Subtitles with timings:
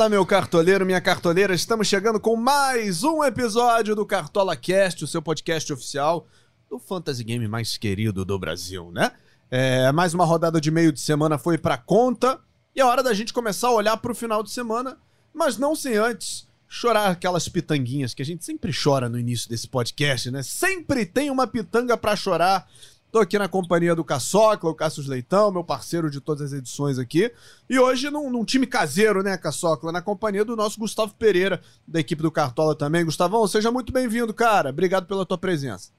[0.00, 1.54] Fala, meu cartoleiro, minha cartoleira.
[1.54, 6.26] Estamos chegando com mais um episódio do Cartola Cast, o seu podcast oficial
[6.70, 9.12] do fantasy game mais querido do Brasil, né?
[9.50, 12.40] É, mais uma rodada de meio de semana foi pra conta
[12.74, 14.96] e é hora da gente começar a olhar pro final de semana,
[15.34, 19.68] mas não sem antes chorar aquelas pitanguinhas que a gente sempre chora no início desse
[19.68, 20.42] podcast, né?
[20.42, 22.66] Sempre tem uma pitanga pra chorar
[23.10, 26.96] Tô aqui na companhia do Caçocla, o Cassius Leitão, meu parceiro de todas as edições
[26.96, 27.32] aqui.
[27.68, 29.90] E hoje num, num, time caseiro, né, Caçocla?
[29.90, 33.04] Na companhia do nosso Gustavo Pereira, da equipe do Cartola também.
[33.04, 34.70] Gustavão, seja muito bem-vindo, cara.
[34.70, 35.90] Obrigado pela tua presença.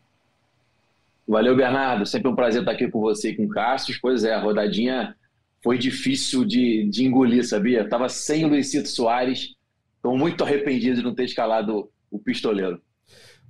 [1.28, 2.06] Valeu, Bernardo.
[2.06, 3.98] Sempre um prazer estar aqui com você e com o Cassius.
[3.98, 5.14] Pois é, a rodadinha
[5.62, 7.88] foi difícil de, de engolir, sabia?
[7.88, 9.54] tava sem o Luizito Soares.
[9.98, 12.82] Estou muito arrependido de não ter escalado o pistoleiro.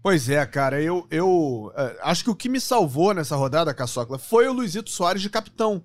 [0.04, 1.72] Pois é, cara, eu, eu uh,
[2.02, 5.84] acho que o que me salvou nessa rodada, Caçocla, foi o Luizito Soares de capitão.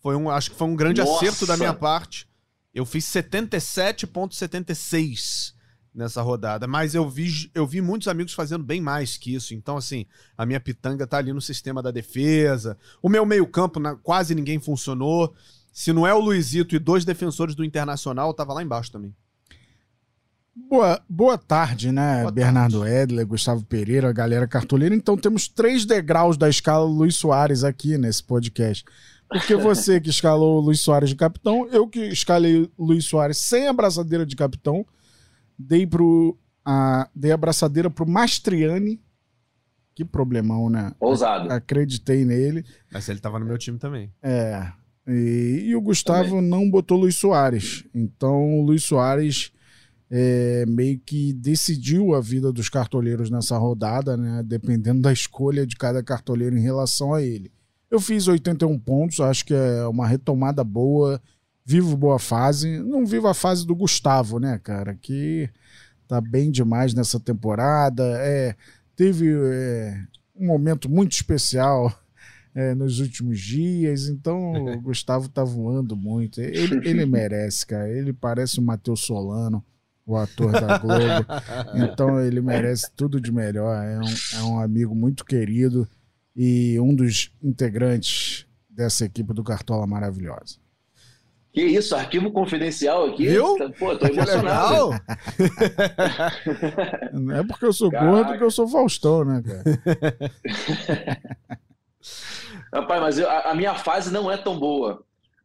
[0.00, 1.16] Foi um, acho que foi um grande Nossa.
[1.16, 2.28] acerto da minha parte.
[2.74, 5.54] Eu fiz 77,76
[5.94, 9.54] nessa rodada, mas eu vi, eu vi muitos amigos fazendo bem mais que isso.
[9.54, 10.04] Então, assim,
[10.36, 12.76] a minha pitanga tá ali no sistema da defesa.
[13.00, 15.34] O meu meio-campo, quase ninguém funcionou.
[15.72, 19.16] Se não é o Luizito e dois defensores do Internacional, tava lá embaixo também.
[20.56, 22.20] Boa, boa tarde, né?
[22.20, 22.94] Boa Bernardo tarde.
[22.94, 24.94] Edler, Gustavo Pereira, galera cartoleira.
[24.94, 28.84] Então temos três degraus da escala Luiz Soares aqui nesse podcast.
[29.28, 33.38] Porque você que escalou o Luiz Soares de capitão, eu que escalei o Luiz Soares
[33.38, 34.86] sem a braçadeira de capitão,
[35.58, 39.00] dei pro a, dei a braçadeira pro Mastriani.
[39.92, 40.92] Que problemão, né?
[41.00, 41.52] Ousado.
[41.52, 42.64] Acreditei nele.
[42.92, 44.12] Mas ele tava no meu time também.
[44.22, 44.70] É.
[45.06, 46.48] E, e o Gustavo também.
[46.48, 47.84] não botou Luiz Soares.
[47.94, 49.52] Então o Luiz Soares
[50.16, 54.44] é, meio que decidiu a vida dos cartoleiros nessa rodada, né?
[54.46, 57.50] Dependendo da escolha de cada cartoleiro em relação a ele.
[57.90, 61.20] Eu fiz 81 pontos, acho que é uma retomada boa.
[61.66, 62.78] Vivo boa fase.
[62.78, 64.94] Não vivo a fase do Gustavo, né, cara?
[64.94, 65.50] Que
[66.06, 68.04] tá bem demais nessa temporada.
[68.20, 68.54] É,
[68.94, 70.00] teve é,
[70.36, 71.92] um momento muito especial
[72.54, 76.40] é, nos últimos dias, então o Gustavo tá voando muito.
[76.40, 77.90] Ele, ele merece, cara.
[77.90, 79.64] Ele parece o Matheus Solano
[80.06, 81.26] o ator da Globo.
[81.74, 83.76] então ele merece tudo de melhor.
[83.84, 85.88] É um, é um amigo muito querido
[86.36, 90.62] e um dos integrantes dessa equipe do Cartola maravilhosa.
[91.52, 93.28] Que isso, arquivo confidencial aqui?
[93.28, 93.56] Viu?
[93.78, 95.00] Pô, tô emocionado.
[97.12, 98.10] Não é porque eu sou Caraca.
[98.10, 99.62] gordo que eu sou Faustão, né, cara?
[102.74, 105.04] Rapaz, mas eu, a, a minha fase não é tão boa.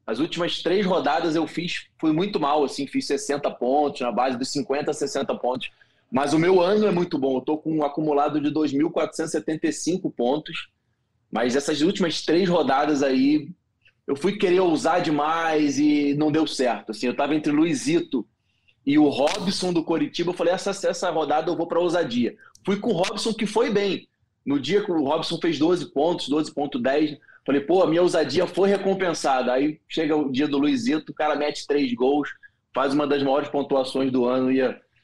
[0.09, 4.39] As últimas três rodadas eu fiz, fui muito mal, assim, fiz 60 pontos, na base
[4.39, 5.69] dos 50 a 60 pontos.
[6.11, 10.69] Mas o meu ano é muito bom, eu estou com um acumulado de 2.475 pontos.
[11.31, 13.49] Mas essas últimas três rodadas aí,
[14.07, 16.89] eu fui querer ousar demais e não deu certo.
[16.89, 18.25] Assim, eu estava entre Luizito
[18.83, 20.31] e o Robson do Coritiba.
[20.31, 22.35] Eu falei, essa, essa rodada eu vou para ousadia.
[22.65, 24.07] Fui com o Robson, que foi bem.
[24.43, 28.69] No dia que o Robson fez 12 pontos, 12.10, Falei, pô, a minha ousadia foi
[28.69, 29.53] recompensada.
[29.53, 32.29] Aí chega o dia do Luizito, o cara mete três gols,
[32.73, 34.59] faz uma das maiores pontuações do ano e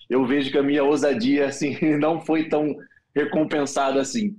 [0.10, 2.76] eu vejo que a minha ousadia assim não foi tão
[3.16, 4.36] recompensada assim.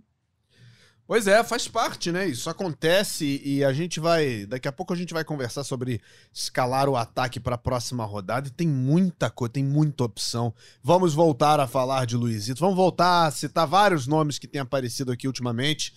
[1.07, 2.27] Pois é, faz parte, né?
[2.27, 4.45] Isso acontece e a gente vai.
[4.45, 6.01] Daqui a pouco a gente vai conversar sobre
[6.34, 8.49] escalar o ataque para a próxima rodada.
[8.49, 10.53] E tem muita coisa, tem muita opção.
[10.83, 12.59] Vamos voltar a falar de Luizito.
[12.59, 15.95] Vamos voltar a citar vários nomes que têm aparecido aqui ultimamente.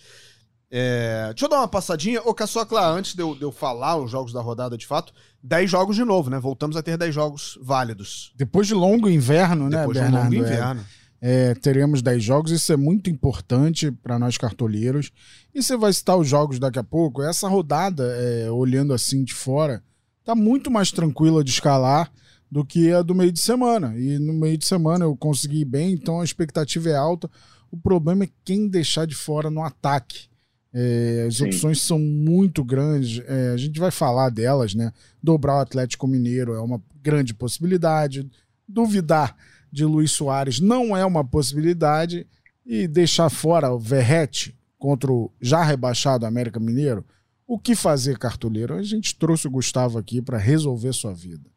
[0.70, 2.22] É, deixa eu dar uma passadinha.
[2.22, 5.68] Ô, Caçocla, antes de eu, de eu falar os jogos da rodada de fato, 10
[5.68, 6.38] jogos de novo, né?
[6.38, 8.32] Voltamos a ter 10 jogos válidos.
[8.36, 10.30] Depois de longo inverno, né, Depois Bernardo?
[10.30, 10.86] De longo inverno.
[11.20, 15.10] É, é, teremos 10 jogos, isso é muito importante para nós cartoleiros.
[15.52, 17.20] E você vai citar os jogos daqui a pouco.
[17.22, 19.82] Essa rodada, é, olhando assim de fora,
[20.24, 22.10] tá muito mais tranquila de escalar
[22.50, 23.92] do que a do meio de semana.
[23.98, 27.28] E no meio de semana eu consegui bem, então a expectativa é alta.
[27.70, 30.29] O problema é quem deixar de fora no ataque.
[30.72, 31.46] É, as Sim.
[31.46, 33.22] opções são muito grandes.
[33.26, 34.92] É, a gente vai falar delas, né?
[35.22, 38.28] Dobrar o Atlético Mineiro é uma grande possibilidade.
[38.68, 39.36] Duvidar
[39.72, 42.26] de Luiz Soares não é uma possibilidade.
[42.64, 47.04] E deixar fora o Verrete contra o já rebaixado América Mineiro.
[47.46, 48.74] O que fazer, cartoleiro?
[48.74, 51.50] A gente trouxe o Gustavo aqui para resolver sua vida.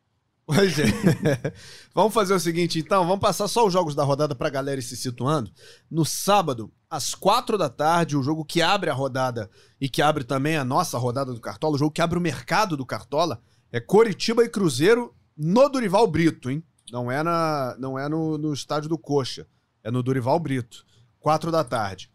[0.45, 0.85] Pois é.
[1.93, 4.83] vamos fazer o seguinte, então, vamos passar só os jogos da rodada pra galera ir
[4.83, 5.51] se situando.
[5.89, 9.49] No sábado, às quatro da tarde, o jogo que abre a rodada
[9.81, 12.77] e que abre também a nossa rodada do Cartola, o jogo que abre o mercado
[12.77, 13.41] do Cartola,
[13.71, 16.63] é Coritiba e Cruzeiro no Durival Brito, hein?
[16.91, 19.47] Não é, na, não é no, no estádio do Coxa,
[19.83, 20.85] é no Durival Brito.
[21.19, 22.11] Quatro da tarde.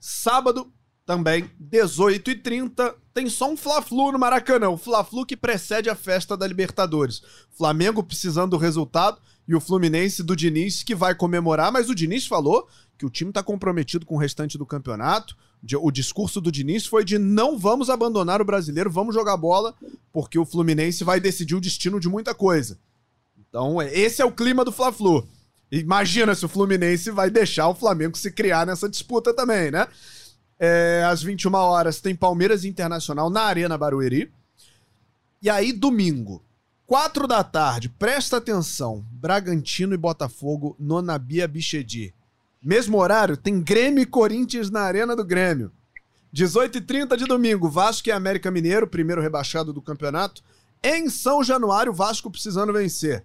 [0.00, 0.72] Sábado,
[1.06, 5.94] também 18 e 30 tem só um Fla-Flu no Maracanã, o Fla-Flu que precede a
[5.94, 7.22] festa da Libertadores.
[7.56, 12.26] Flamengo precisando do resultado e o Fluminense do Diniz que vai comemorar, mas o Diniz
[12.26, 15.36] falou que o time está comprometido com o restante do campeonato.
[15.80, 19.74] O discurso do Diniz foi de não vamos abandonar o brasileiro, vamos jogar bola,
[20.12, 22.78] porque o Fluminense vai decidir o destino de muita coisa.
[23.48, 25.26] Então, é, esse é o clima do Fla-Flu.
[25.70, 29.88] Imagina se o Fluminense vai deixar o Flamengo se criar nessa disputa também, né?
[30.58, 34.32] É, às 21 horas tem Palmeiras Internacional na Arena Barueri.
[35.42, 36.42] E aí, domingo,
[36.86, 42.14] 4 da tarde, presta atenção: Bragantino e Botafogo no Nabia Bichedi.
[42.62, 45.70] Mesmo horário, tem Grêmio e Corinthians na Arena do Grêmio.
[46.34, 50.42] 18h30 de domingo, Vasco e América Mineiro, primeiro rebaixado do campeonato.
[50.82, 53.24] Em São Januário, Vasco precisando vencer.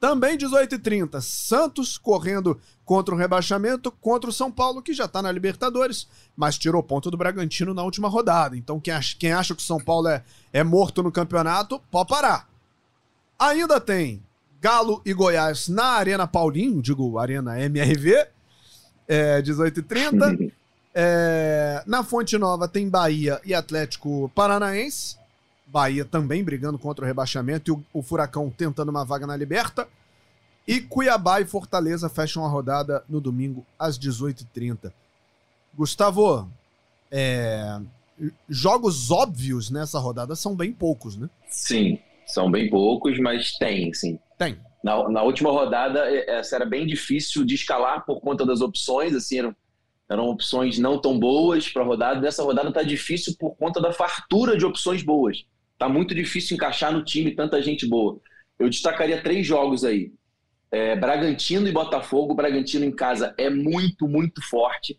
[0.00, 5.30] Também 18h30, Santos correndo contra o rebaixamento, contra o São Paulo, que já está na
[5.30, 8.56] Libertadores, mas tirou ponto do Bragantino na última rodada.
[8.56, 12.08] Então quem acha, quem acha que o São Paulo é, é morto no campeonato, pode
[12.08, 12.48] parar.
[13.38, 14.20] Ainda tem
[14.60, 18.26] Galo e Goiás na Arena Paulinho, digo Arena MRV,
[19.08, 20.52] é, 18h30.
[20.94, 25.16] É, na Fonte Nova tem Bahia e Atlético Paranaense.
[25.66, 29.88] Bahia também brigando contra o rebaixamento e o, o Furacão tentando uma vaga na Liberta.
[30.68, 34.92] E Cuiabá e Fortaleza fecham a rodada no domingo às 18h30.
[35.74, 36.46] Gustavo,
[37.10, 37.80] é,
[38.48, 41.28] jogos óbvios nessa rodada são bem poucos, né?
[41.48, 44.18] Sim, são bem poucos, mas tem, sim.
[44.38, 44.58] Tem.
[44.82, 49.38] Na, na última rodada, essa era bem difícil de escalar por conta das opções, assim,
[49.38, 49.56] eram,
[50.10, 52.20] eram opções não tão boas para a rodada.
[52.20, 55.44] Nessa rodada está difícil por conta da fartura de opções boas.
[55.78, 58.20] Tá muito difícil encaixar no time tanta gente boa.
[58.58, 60.12] Eu destacaria três jogos aí.
[60.70, 62.34] É, Bragantino e Botafogo.
[62.34, 64.98] Bragantino em casa é muito, muito forte.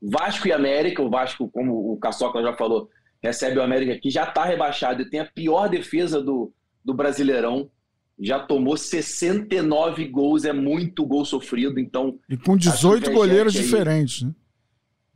[0.00, 1.02] Vasco e América.
[1.02, 2.88] O Vasco, como o Caçoca já falou,
[3.22, 6.52] recebe o América que já está rebaixado e tem a pior defesa do,
[6.84, 7.70] do Brasileirão.
[8.22, 11.80] Já tomou 69 gols, é muito gol sofrido.
[11.80, 13.62] Então, e com 18 goleiros aí...
[13.62, 14.32] diferentes, né?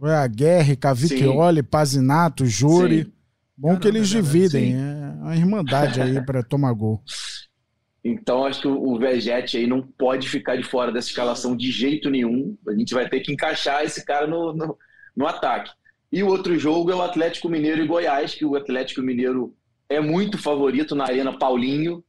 [0.03, 3.05] A Guerra, Cavicchioli, Pazinato, Júri.
[3.05, 3.12] Sim.
[3.56, 7.03] Bom Caramba, que eles dividem, é uma irmandade aí para tomar gol.
[8.05, 12.11] Então acho que o Vegete aí não pode ficar de fora dessa escalação de jeito
[12.11, 12.56] nenhum.
[12.69, 14.79] A gente vai ter que encaixar esse cara no, no,
[15.17, 15.73] no ataque.
[16.12, 19.55] E o outro jogo é o Atlético Mineiro e Goiás, que o Atlético Mineiro
[19.88, 22.05] é muito favorito na Arena Paulinho.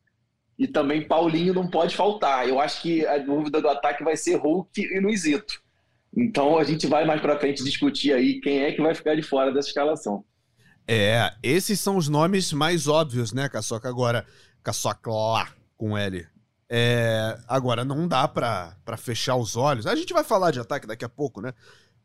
[0.57, 2.47] E também Paulinho não pode faltar.
[2.47, 5.61] Eu acho que a dúvida do ataque vai ser Hulk e Luizito.
[6.15, 9.21] Então a gente vai mais para frente discutir aí quem é que vai ficar de
[9.21, 10.25] fora dessa escalação.
[10.87, 13.87] É, esses são os nomes mais óbvios, né, Caçoca?
[13.87, 14.25] Agora,
[14.63, 15.11] Caçoca
[15.75, 16.25] com L.
[16.69, 19.85] É, agora, não dá pra fechar os olhos.
[19.85, 21.53] A gente vai falar de ataque daqui a pouco, né?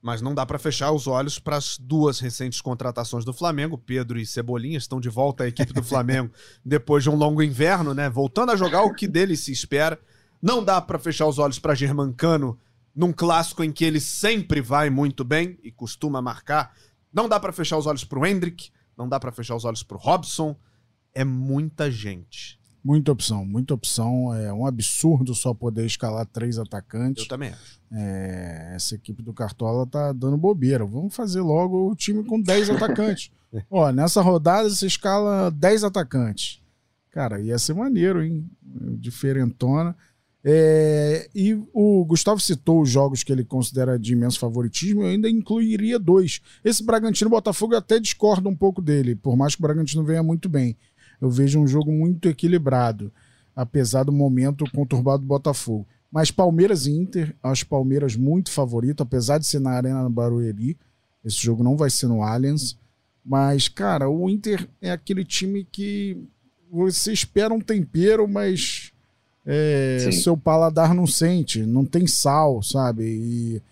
[0.02, 3.78] Mas não dá para fechar os olhos para as duas recentes contratações do Flamengo.
[3.78, 6.32] Pedro e Cebolinha estão de volta à equipe do Flamengo
[6.64, 8.10] depois de um longo inverno, né?
[8.10, 9.98] Voltando a jogar o que dele se espera.
[10.42, 12.58] Não dá para fechar os olhos para Germancano
[12.94, 16.74] num clássico em que ele sempre vai muito bem e costuma marcar.
[17.12, 19.98] Não dá para fechar os olhos pro Hendrick, não dá para fechar os olhos pro
[19.98, 20.56] Robson.
[21.14, 22.58] É muita gente.
[22.84, 24.34] Muita opção, muita opção.
[24.34, 27.24] É um absurdo só poder escalar três atacantes.
[27.24, 27.80] Eu também acho.
[27.92, 30.84] É, essa equipe do Cartola tá dando bobeira.
[30.84, 33.30] Vamos fazer logo o time com 10 atacantes.
[33.70, 36.60] Ó, nessa rodada você escala 10 atacantes.
[37.10, 38.50] Cara, ia ser maneiro, hein?
[38.98, 39.94] Diferentona.
[40.44, 45.30] É, e o Gustavo citou os jogos que ele considera de imenso favoritismo, eu ainda
[45.30, 46.40] incluiria dois.
[46.64, 50.22] Esse Bragantino Botafogo eu até discordo um pouco dele, por mais que o Bragantino venha
[50.22, 50.76] muito bem.
[51.22, 53.12] Eu vejo um jogo muito equilibrado,
[53.54, 55.86] apesar do momento conturbado do Botafogo.
[56.10, 60.76] Mas Palmeiras e Inter, acho Palmeiras muito favorito, apesar de ser na Arena Barueri.
[61.24, 62.76] Esse jogo não vai ser no Allianz.
[63.24, 66.18] Mas, cara, o Inter é aquele time que
[66.68, 68.92] você espera um tempero, mas
[69.46, 73.04] é, seu paladar não sente, não tem sal, sabe?
[73.04, 73.62] E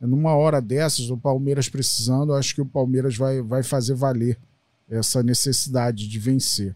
[0.00, 4.38] numa hora dessas, o Palmeiras precisando, acho que o Palmeiras vai, vai fazer valer
[4.88, 6.74] essa necessidade de vencer.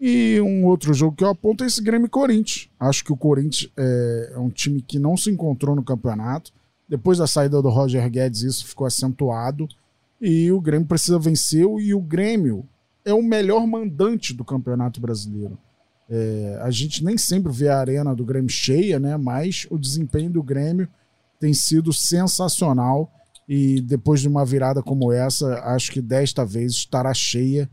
[0.00, 2.68] E um outro jogo que eu aponto é esse Grêmio Corinthians.
[2.78, 6.52] Acho que o Corinthians é, é um time que não se encontrou no campeonato.
[6.88, 9.68] Depois da saída do Roger Guedes, isso ficou acentuado.
[10.20, 11.66] E o Grêmio precisa vencer.
[11.80, 12.64] E o Grêmio
[13.04, 15.58] é o melhor mandante do Campeonato Brasileiro.
[16.08, 19.16] É, a gente nem sempre vê a arena do Grêmio cheia, né?
[19.16, 20.88] Mas o desempenho do Grêmio
[21.40, 23.12] tem sido sensacional.
[23.48, 27.68] E depois de uma virada como essa, acho que desta vez estará cheia.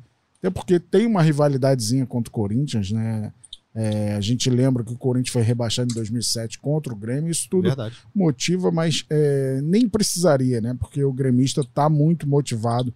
[0.46, 3.34] Até porque tem uma rivalidadezinha contra o Corinthians, né?
[3.74, 7.48] É, a gente lembra que o Corinthians foi rebaixado em 2007 contra o Grêmio, isso
[7.50, 7.98] tudo Verdade.
[8.14, 10.76] motiva, mas é, nem precisaria, né?
[10.80, 12.94] Porque o gremista está muito motivado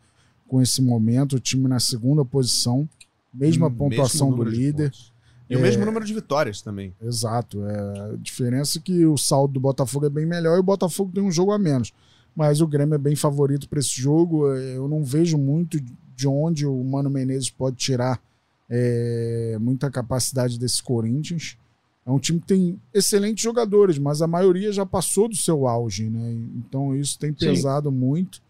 [0.47, 2.87] com esse momento, o time na segunda posição,
[3.33, 4.91] mesma pontuação do líder.
[5.49, 6.93] E o mesmo número de vitórias também.
[7.01, 7.65] Exato.
[7.65, 11.11] É, a diferença é que o saldo do Botafogo é bem melhor e o Botafogo
[11.11, 11.91] tem um jogo a menos.
[12.35, 14.47] Mas o Grêmio é bem favorito para esse jogo.
[14.53, 15.79] Eu não vejo muito
[16.19, 18.21] de onde o Mano Menezes pode tirar
[18.69, 21.57] é, muita capacidade desse Corinthians.
[22.05, 26.09] É um time que tem excelentes jogadores, mas a maioria já passou do seu auge,
[26.09, 26.33] né?
[26.57, 27.95] Então isso tem pesado Sim.
[27.95, 28.41] muito.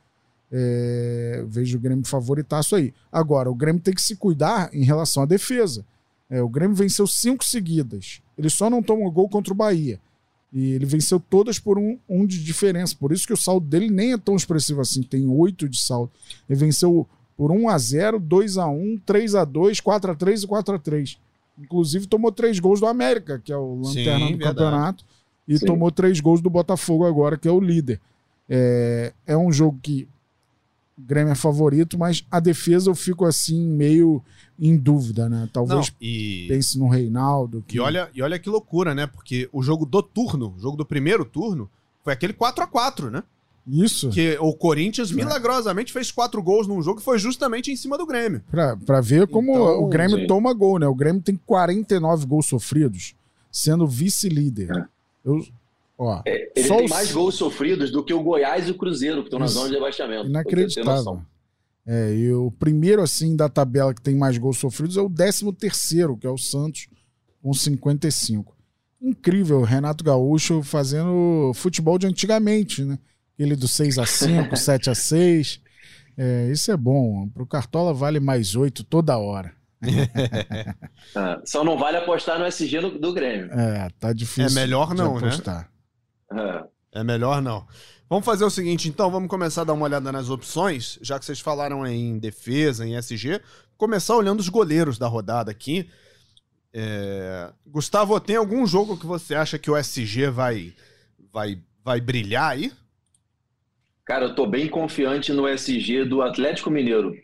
[0.51, 2.91] É, vejo o Grêmio favoritaço aí.
[3.11, 5.85] Agora, o Grêmio tem que se cuidar em relação à defesa.
[6.27, 8.19] É, o Grêmio venceu cinco seguidas.
[8.35, 9.99] Ele só não tomou gol contra o Bahia.
[10.51, 12.95] E ele venceu todas por um, um de diferença.
[12.99, 15.03] Por isso que o saldo dele nem é tão expressivo assim.
[15.03, 16.11] Tem oito de saldo.
[16.49, 17.07] Ele venceu
[17.39, 20.75] por 1 a 0 2 a 1 3 a 2 4 a 3 e 4
[20.75, 21.17] a 3
[21.57, 24.55] Inclusive tomou três gols do América, que é o lanterna Sim, do verdade.
[24.55, 25.05] campeonato.
[25.47, 25.65] E Sim.
[25.65, 27.99] tomou três gols do Botafogo agora, que é o líder.
[28.47, 30.07] É, é um jogo que
[30.97, 34.23] o Grêmio é favorito, mas a defesa eu fico assim meio
[34.57, 35.49] em dúvida, né?
[35.51, 36.45] Talvez Não, e...
[36.47, 37.63] pense no Reinaldo.
[37.67, 37.77] Que...
[37.77, 39.07] E, olha, e olha que loucura, né?
[39.07, 41.69] Porque o jogo do turno, o jogo do primeiro turno,
[42.03, 43.23] foi aquele 4 a 4 né?
[43.69, 44.09] Isso.
[44.09, 48.05] Que o Corinthians milagrosamente fez quatro gols num jogo que foi justamente em cima do
[48.05, 48.41] Grêmio.
[48.49, 50.27] Pra, pra ver como então, o Grêmio sim.
[50.27, 50.87] toma gol, né?
[50.87, 53.13] O Grêmio tem 49 gols sofridos,
[53.51, 54.71] sendo vice-líder.
[54.75, 54.85] É.
[55.23, 55.45] Eu,
[55.97, 56.89] Ó, é, ele tem os...
[56.89, 59.75] mais gols sofridos do que o Goiás e o Cruzeiro, que estão na zona de
[59.75, 60.27] rebaixamento.
[60.27, 61.21] Inacreditável.
[61.85, 65.51] É, e o primeiro, assim, da tabela que tem mais gols sofridos é o 13
[65.53, 66.87] terceiro, que é o Santos,
[67.41, 68.55] com 55.
[69.01, 72.97] Incrível, Renato Gaúcho fazendo futebol de antigamente, né?
[73.39, 75.61] Aquele do 6 a 5 7 a 6
[76.17, 77.29] é, Isso é bom.
[77.29, 79.53] Pro Cartola vale mais 8 toda hora.
[81.15, 83.49] ah, só não vale apostar no SG do, do Grêmio.
[83.53, 84.59] É, tá difícil.
[84.59, 85.29] É melhor não, né?
[85.29, 85.71] apostar.
[86.29, 86.65] né?
[86.91, 86.99] É.
[86.99, 87.65] é melhor não.
[88.09, 91.23] Vamos fazer o seguinte, então, vamos começar a dar uma olhada nas opções, já que
[91.23, 93.39] vocês falaram em defesa, em SG.
[93.77, 95.89] Começar olhando os goleiros da rodada aqui.
[96.73, 97.53] É...
[97.65, 100.73] Gustavo, tem algum jogo que você acha que o SG vai,
[101.31, 102.73] vai, vai brilhar aí?
[104.09, 107.15] Cara, eu tô bem confiante no SG do Atlético Mineiro.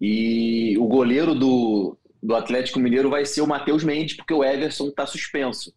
[0.00, 4.90] E o goleiro do, do Atlético Mineiro vai ser o Matheus Mendes, porque o Everson
[4.90, 5.74] tá suspenso.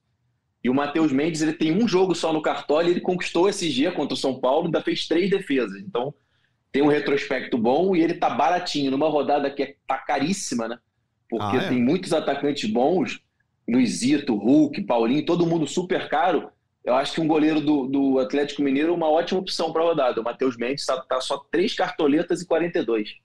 [0.63, 3.69] E o Matheus Mendes ele tem um jogo só no cartola e ele conquistou esse
[3.69, 5.81] dia contra o São Paulo, ainda fez três defesas.
[5.81, 6.13] Então
[6.71, 10.79] tem um retrospecto bom e ele tá baratinho, numa rodada que é, tá caríssima, né?
[11.29, 11.67] Porque ah, é?
[11.67, 13.19] tem muitos atacantes bons,
[13.67, 16.49] Luizito, Hulk, Paulinho, todo mundo super caro.
[16.83, 19.85] Eu acho que um goleiro do, do Atlético Mineiro é uma ótima opção para a
[19.85, 20.19] rodada.
[20.19, 23.15] O Matheus Mendes tá, tá só três cartoletas e 42.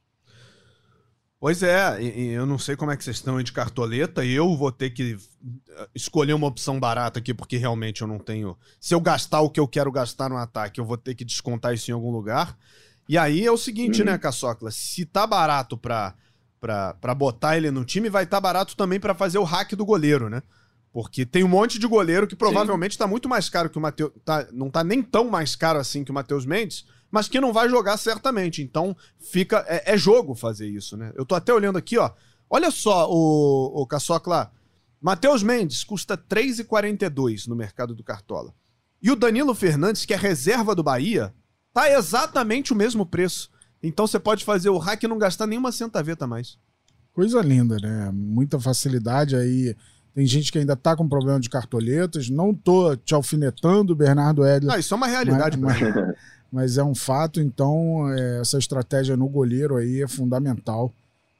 [1.40, 4.56] Pois é, eu não sei como é que vocês estão aí de cartoleta, e eu
[4.56, 5.16] vou ter que
[5.70, 8.58] eh, escolher uma opção barata aqui, porque realmente eu não tenho.
[8.80, 11.72] Se eu gastar o que eu quero gastar no ataque, eu vou ter que descontar
[11.72, 12.58] isso em algum lugar.
[13.08, 14.06] E aí é o seguinte, uhum.
[14.06, 14.72] né, Caçocla?
[14.72, 16.14] Se tá barato pra,
[16.60, 19.74] pra, pra botar ele no time, vai estar tá barato também para fazer o hack
[19.74, 20.42] do goleiro, né?
[20.92, 24.11] Porque tem um monte de goleiro que provavelmente está muito mais caro que o Matheus.
[24.25, 27.52] Tá, não tá nem tão mais caro assim que o Matheus Mendes mas que não
[27.52, 28.62] vai jogar certamente.
[28.62, 29.64] Então, fica.
[29.66, 31.12] É, é jogo fazer isso, né?
[31.14, 32.11] Eu tô até olhando aqui, ó.
[32.50, 34.52] Olha só, o, o Caçocla.
[35.00, 38.52] Matheus Mendes custa 3,42 no mercado do Cartola.
[39.00, 41.33] E o Danilo Fernandes, que é reserva do Bahia,
[41.73, 43.49] tá exatamente o mesmo preço.
[43.80, 46.59] Então você pode fazer o hack e não gastar nenhuma centaveta mais.
[47.12, 48.11] Coisa linda, né?
[48.12, 49.76] Muita facilidade aí.
[50.18, 52.28] Tem gente que ainda tá com problema de cartoletas.
[52.28, 54.72] Não tô te alfinetando, Bernardo Edler.
[54.72, 55.56] Não, isso é uma realidade.
[55.56, 56.16] Mas, mas,
[56.50, 60.92] mas é um fato, então é, essa estratégia no goleiro aí é fundamental.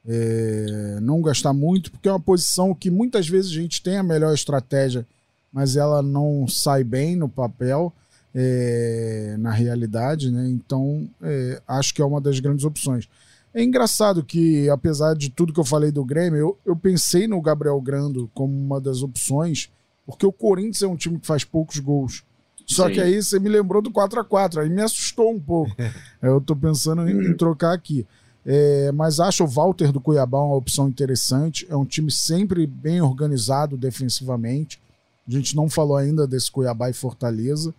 [0.07, 4.03] É, não gastar muito, porque é uma posição que muitas vezes a gente tem a
[4.03, 5.05] melhor estratégia,
[5.51, 7.91] mas ela não sai bem no papel,
[8.33, 10.47] é, na realidade, né?
[10.47, 13.09] Então é, acho que é uma das grandes opções.
[13.53, 17.41] É engraçado que, apesar de tudo que eu falei do Grêmio, eu, eu pensei no
[17.41, 19.71] Gabriel Grando como uma das opções,
[20.05, 22.23] porque o Corinthians é um time que faz poucos gols.
[22.65, 22.93] Só Sim.
[22.93, 25.75] que aí você me lembrou do 4 a 4 aí me assustou um pouco.
[26.21, 28.05] eu tô pensando em, em trocar aqui.
[28.45, 31.65] É, mas acho o Walter do Cuiabá uma opção interessante.
[31.69, 34.79] É um time sempre bem organizado defensivamente.
[35.27, 37.73] A gente não falou ainda desse Cuiabá e Fortaleza.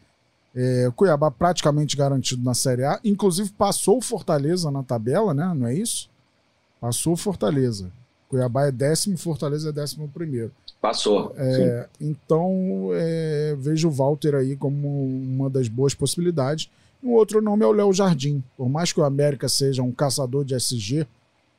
[0.55, 3.01] É, o Cuiabá praticamente garantido na Série A.
[3.05, 5.53] Inclusive passou o Fortaleza na tabela, né?
[5.55, 6.09] Não é isso?
[6.81, 7.91] Passou o Fortaleza.
[8.29, 10.53] Cuiabá é décimo, Fortaleza é décimo primeiro.
[10.81, 11.35] Passou.
[11.37, 16.71] É, então, é, vejo o Walter aí como uma das boas possibilidades.
[17.03, 18.43] Um outro nome é o Léo Jardim.
[18.57, 21.07] Por mais que o América seja um caçador de SG,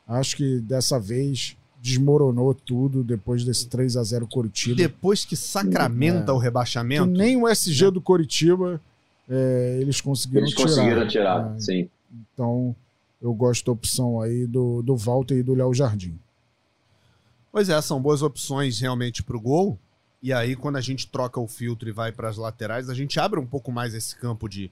[0.08, 4.76] acho que dessa vez desmoronou tudo depois desse 3 a 0 Coritiba.
[4.76, 6.36] Depois que sacramenta é.
[6.36, 7.12] o rebaixamento.
[7.12, 7.92] Que nem o SG é.
[7.92, 8.80] do Coritiba
[9.28, 10.68] é, eles conseguiram eles tirar.
[10.68, 11.60] conseguiram tirar, é.
[11.60, 11.90] sim.
[12.34, 12.76] Então,
[13.22, 16.20] eu gosto da opção aí do, do Walter e do Léo Jardim.
[17.52, 19.78] Pois é, são boas opções realmente para o gol.
[20.22, 23.20] E aí, quando a gente troca o filtro e vai para as laterais, a gente
[23.20, 24.70] abre um pouco mais esse campo de,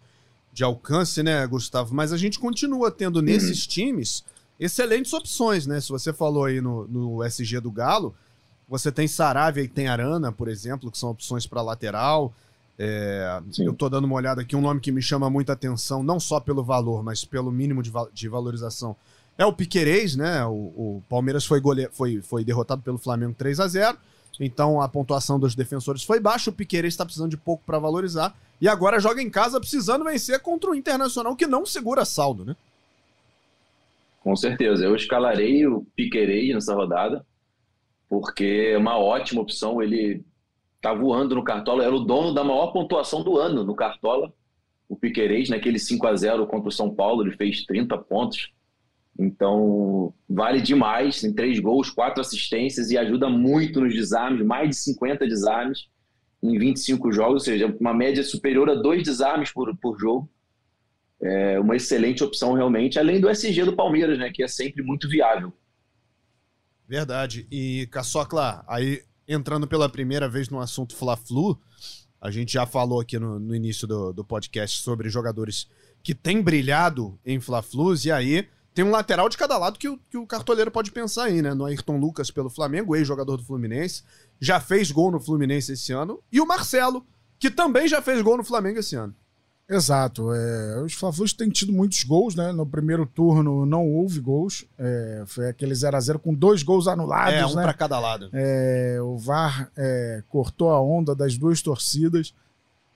[0.53, 1.95] de alcance, né, Gustavo?
[1.95, 3.69] Mas a gente continua tendo nesses uhum.
[3.69, 4.23] times
[4.59, 5.79] excelentes opções, né?
[5.79, 8.13] Se você falou aí no, no SG do Galo,
[8.67, 12.33] você tem Saravia e tem Arana, por exemplo, que são opções para lateral.
[12.77, 16.19] É, eu tô dando uma olhada aqui, um nome que me chama muita atenção, não
[16.19, 18.95] só pelo valor, mas pelo mínimo de, de valorização.
[19.37, 20.45] É o Piquerez, né?
[20.45, 21.89] O, o Palmeiras foi, gole...
[21.91, 23.97] foi, foi derrotado pelo Flamengo 3 a 0
[24.39, 26.49] então a pontuação dos defensores foi baixa.
[26.49, 28.33] O Piquerez está precisando de pouco para valorizar.
[28.61, 32.55] E agora joga em casa precisando vencer contra o Internacional, que não segura saldo, né?
[34.29, 34.86] Com certeza.
[34.86, 37.25] Eu escalarei o Piquerez nessa rodada,
[38.07, 39.81] porque é uma ótima opção.
[39.81, 40.24] Ele
[40.79, 44.31] tá voando no Cartola, era o dono da maior pontuação do ano no Cartola.
[44.88, 48.53] O Piquerez, naquele 5 a 0 contra o São Paulo, ele fez 30 pontos.
[49.17, 54.75] Então, vale demais, tem três gols, quatro assistências e ajuda muito nos desarmes, mais de
[54.75, 55.88] 50 desarmes
[56.43, 60.29] em 25 jogos, ou seja, uma média superior a dois desarmes por, por jogo
[61.21, 65.07] é uma excelente opção realmente, além do SG do Palmeiras, né, que é sempre muito
[65.09, 65.53] viável.
[66.88, 67.47] Verdade.
[67.51, 71.59] E Caçocla, aí entrando pela primeira vez no assunto Fla-Flu,
[72.19, 75.67] a gente já falou aqui no, no início do, do, podcast sobre jogadores
[76.01, 79.97] que têm brilhado em Fla-Flus, e aí tem um lateral de cada lado que o,
[80.09, 81.53] que o cartoleiro pode pensar aí, né?
[81.53, 84.03] No Ayrton Lucas pelo Flamengo, ex-jogador do Fluminense,
[84.39, 87.05] já fez gol no Fluminense esse ano, e o Marcelo,
[87.38, 89.15] que também já fez gol no Flamengo esse ano.
[89.69, 90.33] Exato.
[90.33, 92.51] É, os fla têm tido muitos gols, né?
[92.51, 94.65] No primeiro turno não houve gols.
[94.77, 97.35] É, foi aquele 0 a 0 com dois gols anulados.
[97.35, 97.61] É, um né?
[97.61, 98.29] para cada lado.
[98.33, 102.33] É, o VAR é, cortou a onda das duas torcidas.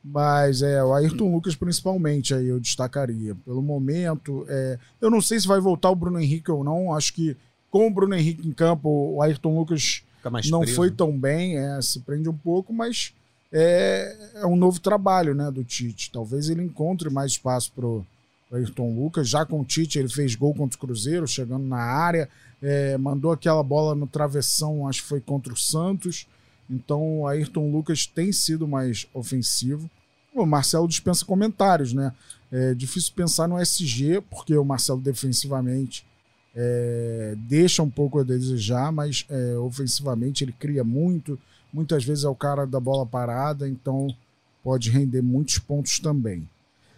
[0.03, 3.35] Mas é, o Ayrton Lucas principalmente aí eu destacaria.
[3.45, 6.93] Pelo momento, é, eu não sei se vai voltar o Bruno Henrique ou não.
[6.93, 7.37] Acho que
[7.69, 10.03] com o Bruno Henrique em campo, o Ayrton Lucas
[10.49, 10.75] não preso.
[10.75, 13.13] foi tão bem, é, se prende um pouco, mas
[13.53, 16.11] é, é um novo trabalho né, do Tite.
[16.11, 18.05] Talvez ele encontre mais espaço para o
[18.51, 19.29] Ayrton Lucas.
[19.29, 22.27] Já com o Tite, ele fez gol contra o Cruzeiro, chegando na área,
[22.61, 26.27] é, mandou aquela bola no travessão, acho que foi contra o Santos.
[26.67, 29.89] Então o Ayrton Lucas tem sido mais ofensivo.
[30.33, 32.11] O Marcelo dispensa comentários, né?
[32.51, 36.05] É difícil pensar no SG, porque o Marcelo defensivamente
[36.55, 41.37] é, deixa um pouco a desejar, mas é, ofensivamente ele cria muito
[41.73, 44.07] muitas vezes é o cara da bola parada, então
[44.63, 46.47] pode render muitos pontos também.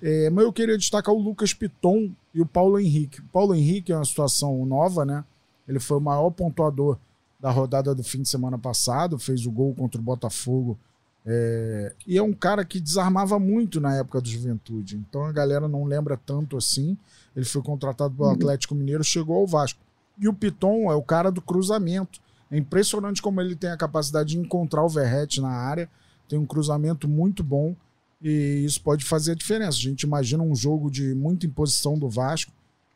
[0.02, 3.22] É, mas eu queria destacar o Lucas Piton e o Paulo Henrique.
[3.22, 5.24] O Paulo Henrique é uma situação nova, né?
[5.68, 6.98] Ele foi o maior pontuador
[7.40, 10.78] da rodada do fim de semana passado, fez o gol contra o Botafogo.
[11.26, 14.96] É, e é um cara que desarmava muito na época do Juventude.
[14.98, 16.96] Então a galera não lembra tanto assim.
[17.36, 18.36] Ele foi contratado pelo uhum.
[18.36, 19.80] Atlético Mineiro, chegou ao Vasco.
[20.20, 22.20] E o Piton é o cara do cruzamento.
[22.56, 25.90] É impressionante como ele tem a capacidade de encontrar o Verrete na área,
[26.26, 27.76] tem um cruzamento muito bom
[28.22, 29.78] e isso pode fazer a diferença.
[29.78, 32.54] A gente imagina um jogo de muita imposição do Vasco,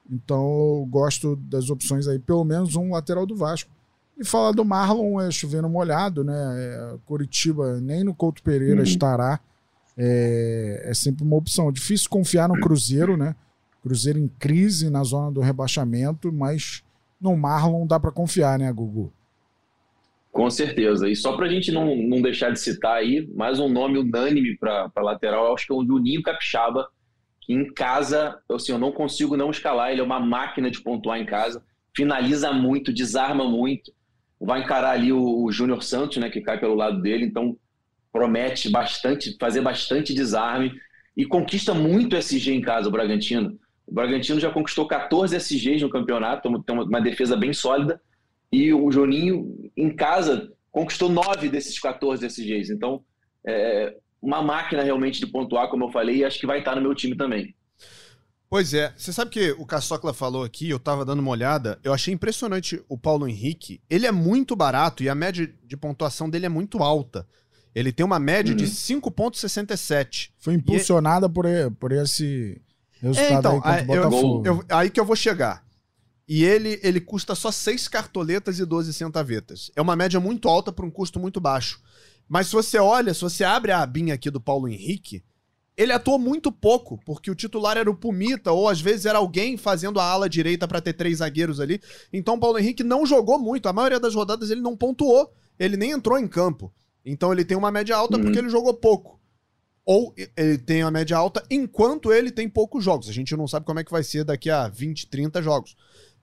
[0.10, 3.70] então eu gosto das opções aí, pelo menos um lateral do Vasco.
[4.18, 6.34] E falar do Marlon é chovendo molhado, né?
[6.34, 8.84] É, Curitiba nem no Couto Pereira uhum.
[8.84, 9.42] estará.
[9.98, 11.70] É, é sempre uma opção.
[11.70, 13.36] Difícil confiar no Cruzeiro, né?
[13.84, 16.82] Cruzeiro em crise na zona do rebaixamento, mas
[17.20, 19.12] no Marlon dá para confiar, né, Gugu?
[20.32, 21.10] Com certeza.
[21.10, 24.56] E só para a gente não, não deixar de citar aí, mais um nome unânime
[24.58, 26.88] para lateral, acho que é o Juninho Capixaba,
[27.42, 31.20] que em casa, assim, eu não consigo não escalar, ele é uma máquina de pontuar
[31.20, 31.64] em casa,
[31.96, 33.92] finaliza muito, desarma muito,
[34.40, 37.58] vai encarar ali o, o Júnior Santos, né, que cai pelo lado dele, então
[38.14, 40.74] promete bastante, fazer bastante desarme
[41.18, 43.60] e conquista muito SG em casa, o Bragantino.
[43.86, 48.00] O Bragantino já conquistou 14 SGs no campeonato, tem uma defesa bem sólida,
[48.52, 52.72] e o Juninho, em casa, conquistou nove desses 14 SGs.
[52.72, 53.04] Então,
[53.46, 56.82] é uma máquina realmente de pontuar, como eu falei, e acho que vai estar no
[56.82, 57.56] meu time também.
[58.50, 61.94] Pois é, você sabe que o Caçocla falou aqui, eu tava dando uma olhada, eu
[61.94, 63.80] achei impressionante o Paulo Henrique.
[63.88, 67.28] Ele é muito barato e a média de pontuação dele é muito alta.
[67.76, 68.58] Ele tem uma média uhum.
[68.58, 70.32] de 5,67.
[70.40, 71.30] Foi impulsionada e...
[71.30, 71.46] por,
[71.80, 72.60] por esse
[73.00, 74.48] resultado é, então, aí contra o Botafogo.
[74.48, 75.64] Eu, eu, aí que eu vou chegar.
[76.30, 79.72] E ele, ele custa só 6 cartoletas e 12 centavetas.
[79.76, 81.82] É uma média muito alta para um custo muito baixo.
[82.28, 85.24] Mas se você olha, se você abre a abinha aqui do Paulo Henrique,
[85.76, 89.58] ele atuou muito pouco, porque o titular era o Pumita, ou às vezes era alguém
[89.58, 91.82] fazendo a ala direita para ter três zagueiros ali.
[92.14, 93.68] Então o Paulo Henrique não jogou muito.
[93.68, 96.72] A maioria das rodadas ele não pontuou, ele nem entrou em campo.
[97.04, 98.24] Então ele tem uma média alta uhum.
[98.24, 99.20] porque ele jogou pouco.
[99.84, 103.10] Ou ele tem uma média alta enquanto ele tem poucos jogos.
[103.10, 105.76] A gente não sabe como é que vai ser daqui a 20, 30 jogos.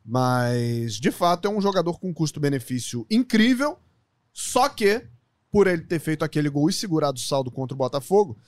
[0.07, 3.77] Mas, de fato, é um jogador com custo-benefício incrível.
[4.33, 5.05] Só que,
[5.51, 8.39] por ele ter feito aquele gol e segurado o saldo contra o Botafogo,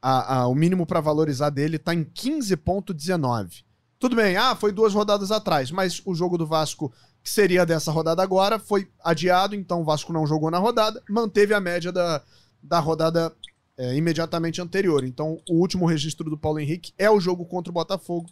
[0.00, 3.64] a, a, o mínimo para valorizar dele tá em 15,19.
[3.98, 7.90] Tudo bem, ah, foi duas rodadas atrás, mas o jogo do Vasco, que seria dessa
[7.90, 12.22] rodada agora, foi adiado, então o Vasco não jogou na rodada, manteve a média da,
[12.62, 13.34] da rodada
[13.76, 15.02] é, imediatamente anterior.
[15.02, 18.30] Então, o último registro do Paulo Henrique é o jogo contra o Botafogo.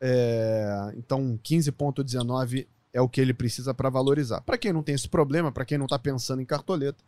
[0.00, 4.40] É, então, 15,19 é o que ele precisa para valorizar.
[4.40, 7.02] Para quem não tem esse problema, para quem não está pensando em cartoleta,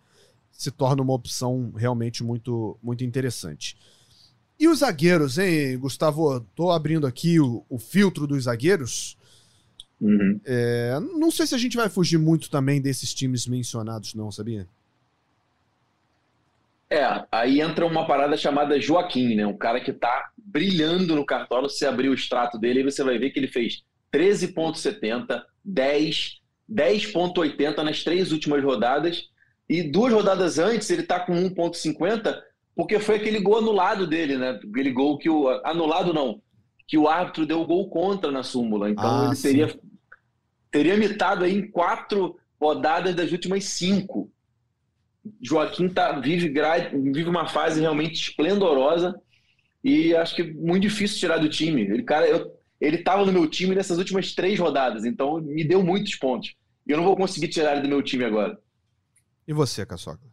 [0.53, 3.77] se torna uma opção realmente muito, muito interessante.
[4.59, 6.41] E os zagueiros, hein, Gustavo?
[6.55, 9.17] Tô abrindo aqui o, o filtro dos zagueiros.
[9.99, 10.41] Uhum.
[10.45, 14.67] É, não sei se a gente vai fugir muito também desses times mencionados, não, sabia?
[16.91, 19.47] É, aí entra uma parada chamada Joaquim, né?
[19.47, 21.69] Um cara que tá brilhando no cartola.
[21.69, 27.77] Se abrir o extrato dele, aí você vai ver que ele fez 13,70, 10, 10,80
[27.83, 29.31] nas três últimas rodadas
[29.71, 32.43] e duas rodadas antes, ele está com 1,50,
[32.75, 34.59] porque foi aquele gol anulado dele, né?
[34.69, 35.49] Aquele gol que o.
[35.65, 36.43] Anulado não,
[36.89, 38.91] que o árbitro deu o gol contra na súmula.
[38.91, 39.81] Então ah, ele teria,
[40.73, 44.30] teria mitado aí em quatro rodadas das últimas cinco.
[45.41, 46.53] Joaquim tá, vive,
[47.13, 49.15] vive uma fase realmente esplendorosa
[49.83, 51.83] e acho que muito difícil tirar do time.
[51.83, 55.83] Ele, cara, eu, ele estava no meu time nessas últimas três rodadas, então me deu
[55.83, 56.55] muitos pontos.
[56.87, 58.59] E eu não vou conseguir tirar ele do meu time agora.
[59.47, 60.31] E você, Caçoca?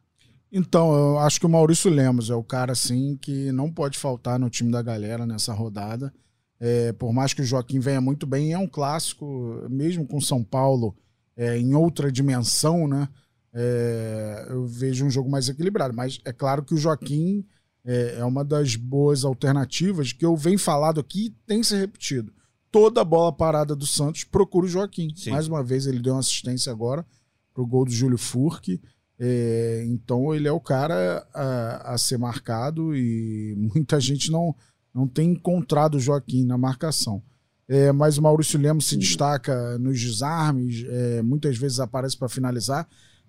[0.52, 4.40] Então, eu acho que o Maurício Lemos é o cara, assim, que não pode faltar
[4.40, 6.14] no time da galera nessa rodada.
[6.60, 10.44] É, por mais que o Joaquim venha muito bem, é um clássico, mesmo com São
[10.44, 10.96] Paulo
[11.36, 13.10] é, em outra dimensão, né?
[13.54, 15.94] É, eu vejo um jogo mais equilibrado.
[15.94, 17.46] Mas é claro que o Joaquim
[17.86, 22.32] é, é uma das boas alternativas que eu venho falado aqui e tem se repetido.
[22.72, 25.14] Toda bola parada do Santos procura o Joaquim.
[25.16, 25.32] Sim.
[25.32, 27.06] Mais uma vez, ele deu uma assistência agora
[27.54, 28.82] pro gol do Júlio Furque.
[29.20, 34.56] É, então ele é o cara a, a, ser marcado e muita gente não,
[34.94, 37.24] não tem encontrado o Joaquim na marcação.
[37.68, 42.88] É, mas o Maurício Lemos se destaca nos desarmes, é, muitas vezes aparece para finalizar.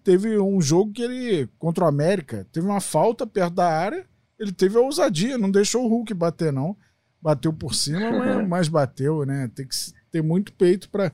[0.08, 4.06] Teve um jogo que ele, contra o América, teve uma falta perto da área,
[4.38, 6.74] ele teve a ousadia, não deixou o Hulk bater, não.
[7.20, 9.50] Bateu por cima, mas, mas bateu, né?
[9.54, 9.76] Tem que
[10.10, 11.12] ter muito peito para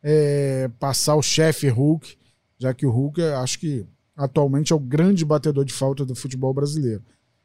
[0.00, 2.16] é, passar o chefe Hulk,
[2.56, 3.84] já que o Hulk, acho que
[4.16, 7.02] atualmente é o grande batedor de falta do futebol brasileiro.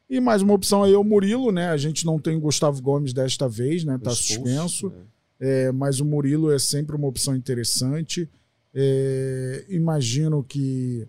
[0.08, 1.70] E mais uma opção aí é o Murilo, né?
[1.70, 3.98] A gente não tem o Gustavo Gomes desta vez, né?
[3.98, 4.90] Tá suspenso.
[4.90, 5.02] Né?
[5.40, 8.30] É, mas o Murilo é sempre uma opção interessante.
[8.74, 11.06] É, imagino que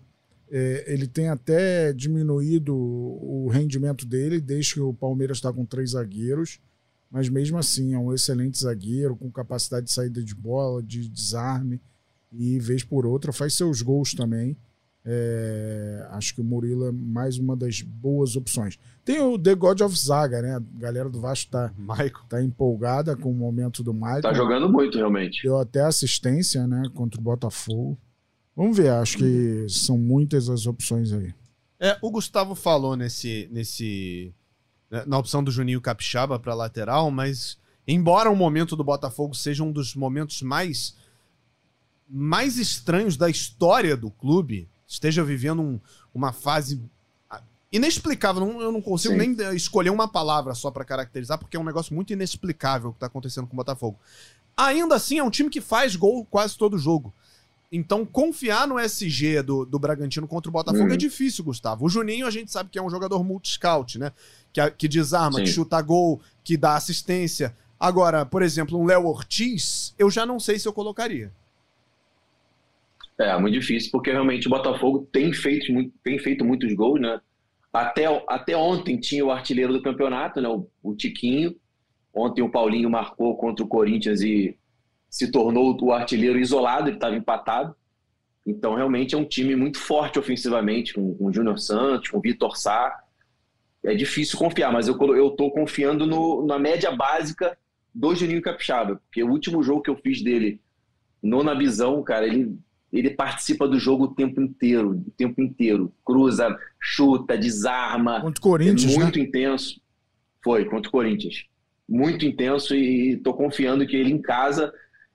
[0.48, 5.90] é, ele tem até diminuído o rendimento dele desde que o Palmeiras está com três
[5.90, 6.60] zagueiros.
[7.10, 11.80] Mas mesmo assim, é um excelente zagueiro, com capacidade de saída de bola, de desarme.
[12.32, 14.56] E vez por outra faz seus gols também.
[15.08, 18.76] É, acho que o Murilo é mais uma das boas opções.
[19.04, 20.56] Tem o The God of Zaga, né?
[20.56, 21.72] A galera do Vasco tá,
[22.28, 24.22] tá empolgada com o momento do Michael.
[24.22, 25.44] Tá jogando muito, realmente.
[25.44, 26.90] Deu até assistência, né?
[26.92, 27.96] Contra o Botafogo.
[28.56, 31.32] Vamos ver, acho que são muitas as opções aí.
[31.78, 34.34] É, o Gustavo falou nesse, nesse
[34.90, 39.62] né, na opção do Juninho Capixaba para lateral, mas embora o momento do Botafogo seja
[39.62, 40.96] um dos momentos mais
[42.08, 45.80] mais estranhos da história do clube, esteja vivendo um,
[46.14, 46.80] uma fase
[47.30, 48.44] ah, inexplicável.
[48.44, 49.34] Não, eu não consigo Sim.
[49.34, 53.06] nem escolher uma palavra só para caracterizar, porque é um negócio muito inexplicável que tá
[53.06, 53.98] acontecendo com o Botafogo.
[54.56, 57.12] Ainda assim, é um time que faz gol quase todo jogo.
[57.70, 60.94] Então, confiar no SG do, do Bragantino contra o Botafogo uhum.
[60.94, 61.84] é difícil, Gustavo.
[61.84, 64.12] O Juninho, a gente sabe que é um jogador multi-scout, né?
[64.52, 65.44] Que, que desarma, Sim.
[65.44, 67.54] que chuta gol, que dá assistência.
[67.78, 71.32] Agora, por exemplo, um Léo Ortiz, eu já não sei se eu colocaria.
[73.18, 75.72] É, muito difícil, porque realmente o Botafogo tem feito,
[76.04, 77.18] tem feito muitos gols, né?
[77.72, 80.48] Até, até ontem tinha o artilheiro do campeonato, né?
[80.48, 81.54] O, o Tiquinho.
[82.12, 84.56] Ontem o Paulinho marcou contra o Corinthians e
[85.10, 87.74] se tornou o artilheiro isolado, ele estava empatado.
[88.46, 92.20] Então, realmente é um time muito forte ofensivamente, com, com o Júnior Santos, com o
[92.20, 93.02] Vitor Sá.
[93.84, 94.94] É difícil confiar, mas eu
[95.28, 97.56] estou confiando no, na média básica
[97.94, 100.60] do Juninho Capixaba, porque o último jogo que eu fiz dele
[101.22, 102.56] no Nabizão, cara, ele
[102.98, 105.92] ele participa do jogo o tempo inteiro, o tempo inteiro.
[106.04, 108.20] Cruza, chuta, desarma.
[108.20, 109.24] Contra o Corinthians, é muito né?
[109.24, 109.80] intenso.
[110.42, 111.44] Foi, contra o Corinthians.
[111.88, 114.72] Muito intenso e tô confiando que ele em casa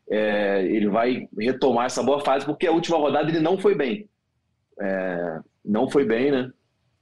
[0.09, 4.09] é, ele vai retomar essa boa fase, porque a última rodada ele não foi bem.
[4.79, 6.51] É, não foi bem, né?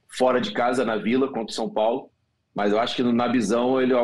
[0.08, 2.10] Fora de casa, na Vila, contra o São Paulo.
[2.54, 3.94] Mas eu acho que no Nabizão, ele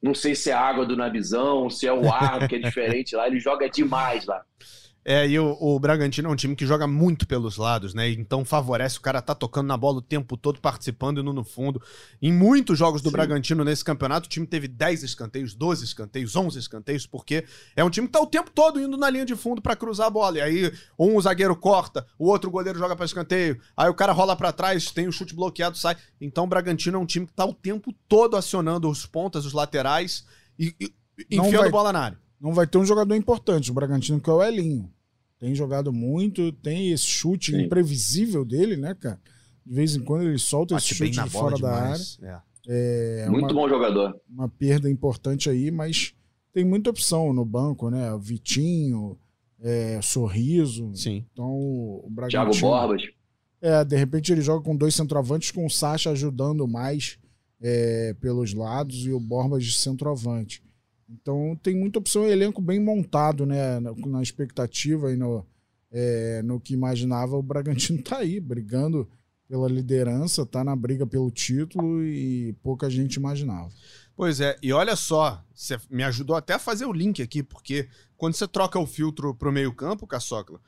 [0.00, 3.16] não sei se é a água do Nabizão, se é o ar que é diferente
[3.16, 4.44] lá, ele joga demais lá.
[5.04, 8.08] É, e o, o, Bragantino é um time que joga muito pelos lados, né?
[8.10, 11.82] Então favorece o cara tá tocando na bola o tempo todo, participando e no fundo.
[12.20, 13.12] Em muitos jogos do Sim.
[13.12, 17.90] Bragantino nesse campeonato, o time teve 10 escanteios, 12 escanteios, 11 escanteios, porque é um
[17.90, 20.38] time que tá o tempo todo indo na linha de fundo para cruzar a bola.
[20.38, 24.36] E aí, um zagueiro corta, o outro goleiro joga para escanteio, aí o cara rola
[24.36, 25.96] para trás, tem o chute bloqueado, sai.
[26.20, 29.52] Então o Bragantino é um time que tá o tempo todo acionando os pontas, os
[29.52, 30.24] laterais
[30.56, 30.92] e, e
[31.36, 31.70] enfiando vai...
[31.70, 34.92] bola na área não vai ter um jogador importante, o Bragantino, que é o Elinho.
[35.38, 37.62] Tem jogado muito, tem esse chute Sim.
[37.62, 39.20] imprevisível dele, né, cara?
[39.64, 42.16] De vez em quando ele solta Bate esse chute de fora demais.
[42.16, 42.42] da área.
[42.66, 43.22] É.
[43.26, 44.20] É muito uma, bom jogador.
[44.28, 46.14] Uma perda importante aí, mas
[46.52, 48.16] tem muita opção no banco, né?
[48.20, 49.16] Vitinho,
[49.60, 50.90] é, Sorriso.
[50.94, 51.24] Sim.
[51.32, 52.50] Então, o Bragantino...
[52.50, 53.02] Thiago Borbas.
[53.60, 57.18] É, de repente ele joga com dois centroavantes, com o Sacha ajudando mais
[57.60, 60.60] é, pelos lados e o Borbas de centroavante.
[61.12, 63.78] Então tem muita opção, elenco bem montado, né?
[63.80, 65.46] Na, na expectativa e no,
[65.90, 69.08] é, no que imaginava, o Bragantino tá aí, brigando
[69.48, 73.70] pela liderança, tá na briga pelo título e pouca gente imaginava.
[74.16, 77.88] Pois é, e olha só, você me ajudou até a fazer o link aqui, porque
[78.16, 80.60] quando você troca o filtro pro meio-campo, Caçocla,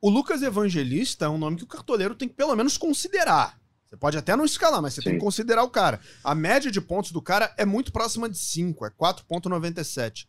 [0.00, 3.58] o Lucas Evangelista é um nome que o cartoleiro tem que pelo menos considerar.
[3.96, 5.10] Você pode até não escalar, mas você Sim.
[5.10, 6.00] tem que considerar o cara.
[6.22, 10.26] A média de pontos do cara é muito próxima de 5, é 4,97.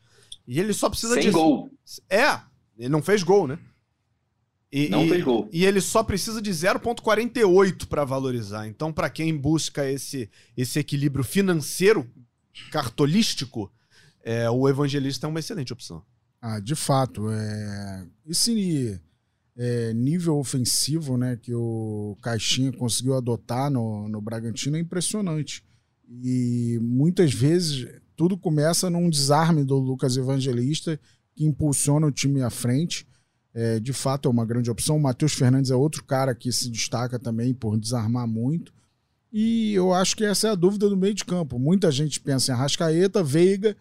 [0.47, 1.31] E ele só precisa Sem de.
[1.31, 1.69] gol.
[2.09, 2.39] É,
[2.77, 3.59] ele não fez gol, né?
[4.71, 5.49] E, não e, fez gol.
[5.51, 8.67] E ele só precisa de 0,48 para valorizar.
[8.67, 12.09] Então, para quem busca esse, esse equilíbrio financeiro,
[12.71, 13.71] cartolístico,
[14.23, 16.01] é, o evangelista é uma excelente opção.
[16.41, 17.29] Ah, de fato.
[17.29, 18.07] É...
[18.25, 19.01] Esse
[19.57, 25.63] é, nível ofensivo né, que o Caixinha conseguiu adotar no, no Bragantino é impressionante.
[26.23, 30.99] E muitas vezes tudo começa num desarme do Lucas Evangelista,
[31.35, 33.07] que impulsiona o time à frente.
[33.53, 34.97] É, de fato, é uma grande opção.
[34.97, 38.71] O Matheus Fernandes é outro cara que se destaca também por desarmar muito.
[39.33, 41.59] E eu acho que essa é a dúvida do meio de campo.
[41.59, 43.75] Muita gente pensa em Arrascaeta, Veiga,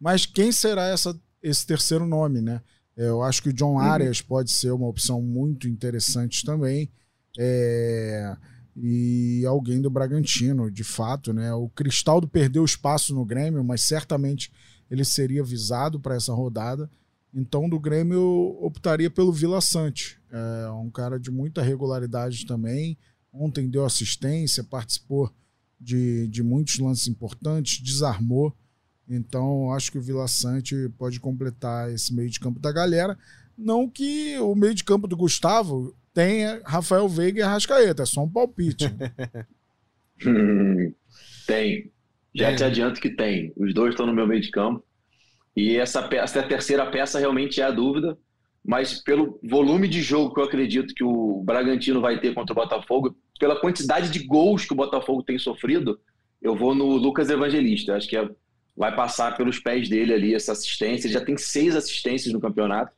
[0.00, 2.60] mas quem será essa, esse terceiro nome, né?
[3.02, 3.78] Eu acho que o John uhum.
[3.78, 4.26] Arias uhum.
[4.26, 6.90] pode ser uma opção muito interessante também.
[7.38, 8.36] É,
[8.76, 11.52] e alguém do Bragantino, de fato, né?
[11.54, 14.52] O Cristaldo perdeu espaço no Grêmio, mas certamente
[14.90, 16.90] ele seria visado para essa rodada.
[17.32, 20.20] Então, do Grêmio, eu optaria pelo Vila Sante.
[20.30, 22.98] É um cara de muita regularidade também.
[23.32, 25.32] Ontem deu assistência, participou
[25.80, 28.54] de, de muitos lances importantes, desarmou.
[29.10, 33.18] Então, acho que o Vila Sante pode completar esse meio de campo da galera.
[33.58, 38.22] Não que o meio de campo do Gustavo tenha Rafael Veiga e Arrascaeta, é só
[38.22, 38.86] um palpite.
[41.46, 41.90] tem.
[42.34, 43.52] Já te adianto que tem.
[43.56, 44.84] Os dois estão no meu meio de campo.
[45.56, 48.16] E essa, peça, essa terceira peça realmente é a dúvida.
[48.64, 52.56] Mas pelo volume de jogo que eu acredito que o Bragantino vai ter contra o
[52.56, 55.98] Botafogo, pela quantidade de gols que o Botafogo tem sofrido,
[56.42, 57.96] eu vou no Lucas Evangelista.
[57.96, 58.30] Acho que é
[58.80, 61.06] vai passar pelos pés dele ali essa assistência.
[61.06, 62.90] Ele já tem seis assistências no campeonato,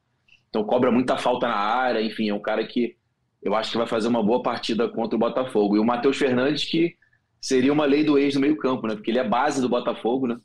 [0.49, 2.01] então cobra muita falta na área.
[2.01, 2.95] Enfim, é um cara que
[3.43, 5.75] eu acho que vai fazer uma boa partida contra o Botafogo.
[5.75, 6.95] E o Matheus Fernandes, que
[7.41, 8.95] seria uma lei do ex no meio-campo, né?
[8.95, 10.39] Porque ele é base do Botafogo, né?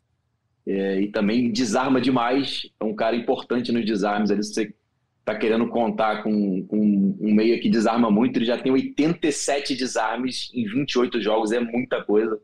[0.66, 2.68] É, e também desarma demais.
[2.80, 4.32] É um cara importante nos desarmes.
[4.32, 4.74] Ali, se você
[5.20, 10.50] está querendo contar com, com um meia que desarma muito, ele já tem 87 desarmes
[10.52, 12.40] em 28 jogos, é muita coisa.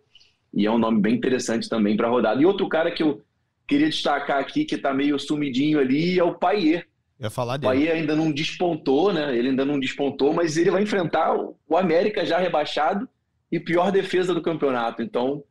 [0.53, 2.41] E é um nome bem interessante também para a rodada.
[2.41, 3.21] E outro cara que eu
[3.67, 6.87] queria destacar aqui, que está meio sumidinho ali, é o Paier.
[7.19, 7.71] Eu ia falar dele.
[7.71, 9.35] O Paier ainda não despontou, né?
[9.35, 13.07] Ele ainda não despontou, mas ele vai enfrentar o América já rebaixado
[13.51, 15.01] e pior defesa do campeonato.
[15.01, 15.43] Então,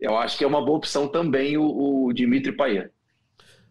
[0.00, 2.92] eu acho que é uma boa opção também o, o Dimitri Paier.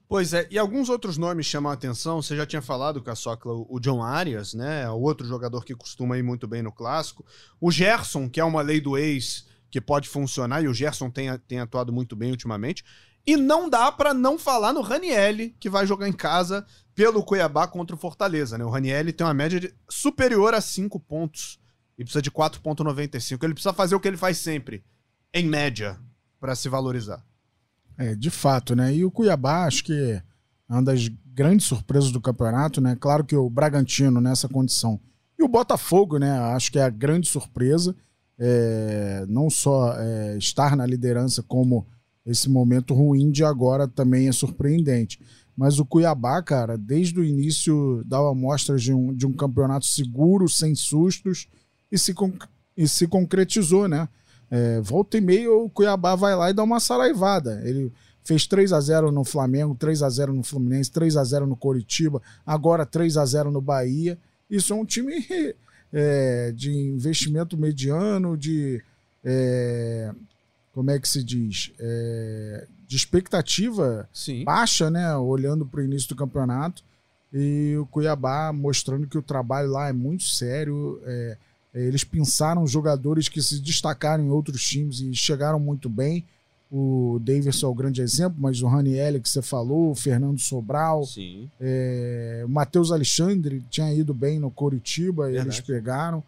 [0.08, 2.22] Pois é, e alguns outros nomes chamam a atenção.
[2.22, 4.88] Você já tinha falado, Caçocla, o John Arias, né?
[4.90, 7.26] O outro jogador que costuma ir muito bem no clássico.
[7.60, 11.38] O Gerson, que é uma lei do ex que pode funcionar, e o Gerson tem,
[11.48, 12.84] tem atuado muito bem ultimamente.
[13.28, 17.68] E não dá para não falar no Ranielli, que vai jogar em casa pelo Cuiabá
[17.68, 18.58] contra o Fortaleza.
[18.58, 18.64] Né?
[18.64, 21.60] O Ranielli tem uma média de superior a 5 pontos
[21.98, 23.44] e precisa de 4,95.
[23.44, 24.84] Ele precisa fazer o que ele faz sempre,
[25.34, 26.00] em média,
[26.40, 27.26] para se valorizar.
[27.98, 28.94] É, de fato, né?
[28.94, 30.22] E o Cuiabá, acho que é
[30.70, 32.96] uma das grandes surpresas do campeonato, né?
[33.00, 35.00] Claro que o Bragantino nessa condição.
[35.40, 36.32] E o Botafogo, né?
[36.54, 37.96] Acho que é a grande surpresa
[38.38, 41.86] é, não só é, estar na liderança, como
[42.26, 45.20] esse momento ruim de agora também é surpreendente.
[45.56, 50.50] Mas o Cuiabá, cara, desde o início dava mostras de um, de um campeonato seguro,
[50.50, 51.48] sem sustos,
[51.92, 52.14] e se,
[52.76, 54.10] e se concretizou, né?
[54.52, 57.62] É, volta e meia o Cuiabá vai lá e dá uma saraivada.
[57.64, 57.92] Ele
[58.24, 61.56] fez 3 a 0 no Flamengo, 3 a 0 no Fluminense, 3 a 0 no
[61.56, 64.18] Coritiba, agora 3 a 0 no Bahia.
[64.50, 65.14] Isso é um time
[65.98, 68.84] é, de investimento mediano, de.
[69.24, 70.12] É,
[70.74, 71.72] como é que se diz?
[71.80, 74.44] É, de expectativa Sim.
[74.44, 75.16] baixa, né?
[75.16, 76.84] Olhando para o início do campeonato.
[77.34, 81.02] E o Cuiabá mostrando que o trabalho lá é muito sério.
[81.06, 81.38] É,
[81.74, 86.26] eles pensaram jogadores que se destacaram em outros times e chegaram muito bem.
[86.72, 91.04] O Davidson é o grande exemplo, mas o Raniel que você falou, o Fernando Sobral,
[91.60, 95.48] é, o Matheus Alexandre tinha ido bem no Coritiba, Verdade.
[95.48, 96.24] eles pegaram.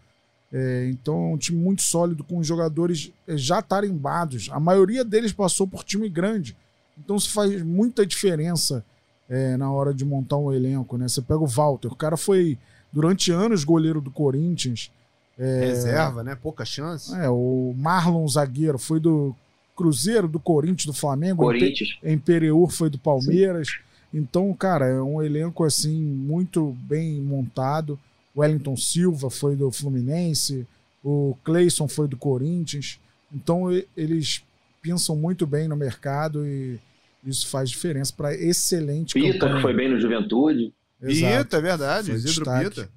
[0.54, 4.50] É, então é um time muito sólido, com jogadores é, já tarimbados.
[4.52, 6.56] A maioria deles passou por time grande.
[6.97, 8.86] Então se faz muita diferença
[9.30, 10.97] é, na hora de montar um elenco.
[10.97, 11.08] Né?
[11.08, 12.58] Você pega o Walter, o cara foi
[12.91, 14.91] durante anos goleiro do Corinthians.
[15.38, 16.36] É, Reserva, né?
[16.36, 17.13] Pouca chance.
[17.13, 19.36] É, o Marlon zagueiro foi do
[19.78, 21.44] Cruzeiro, do Corinthians, do Flamengo.
[21.44, 21.98] Corinthians.
[22.04, 23.68] Em Pereur foi do Palmeiras.
[23.68, 24.18] Sim.
[24.20, 28.00] Então, cara, é um elenco assim muito bem montado.
[28.34, 30.66] O Wellington Silva foi do Fluminense,
[31.04, 33.00] o Cleison foi do Corinthians.
[33.34, 34.44] Então, eles
[34.82, 36.80] pensam muito bem no mercado e
[37.26, 39.62] isso faz diferença para excelente Pita, campanha.
[39.62, 40.74] foi bem no Juventude.
[41.02, 41.44] Exato.
[41.44, 42.70] Pita, é verdade, foi Isidro destaque.
[42.70, 42.90] Pita.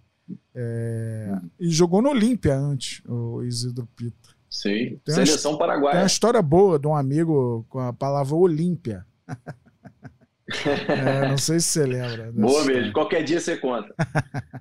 [0.55, 1.39] É...
[1.59, 4.20] E jogou no Olímpia antes, o Isidro Pita.
[4.51, 5.93] Sim, tem seleção paraguaia.
[5.93, 9.07] Tem uma história boa de um amigo com a palavra Olímpia.
[10.89, 12.33] é, não sei se você lembra.
[12.33, 12.77] Boa história.
[12.79, 13.95] mesmo, qualquer dia você conta.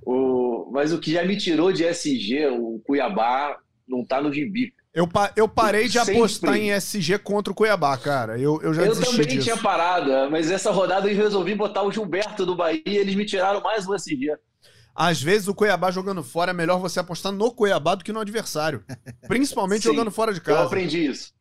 [0.06, 0.69] o...
[0.71, 4.71] Mas o que já me tirou de SG, o Cuiabá, não tá no gibi.
[4.93, 6.15] Eu, pa eu parei de Sempre.
[6.15, 8.39] apostar em SG contra o Cuiabá, cara.
[8.39, 9.43] Eu, eu já Eu também disso.
[9.43, 13.25] tinha parado, mas essa rodada eu resolvi botar o Gilberto do Bahia e eles me
[13.25, 14.36] tiraram mais um SG.
[14.95, 18.19] Às vezes o Cuiabá jogando fora é melhor você apostar no Cuiabá do que no
[18.19, 18.84] adversário.
[19.28, 20.62] Principalmente Sim, jogando fora de casa.
[20.62, 21.34] Eu aprendi isso.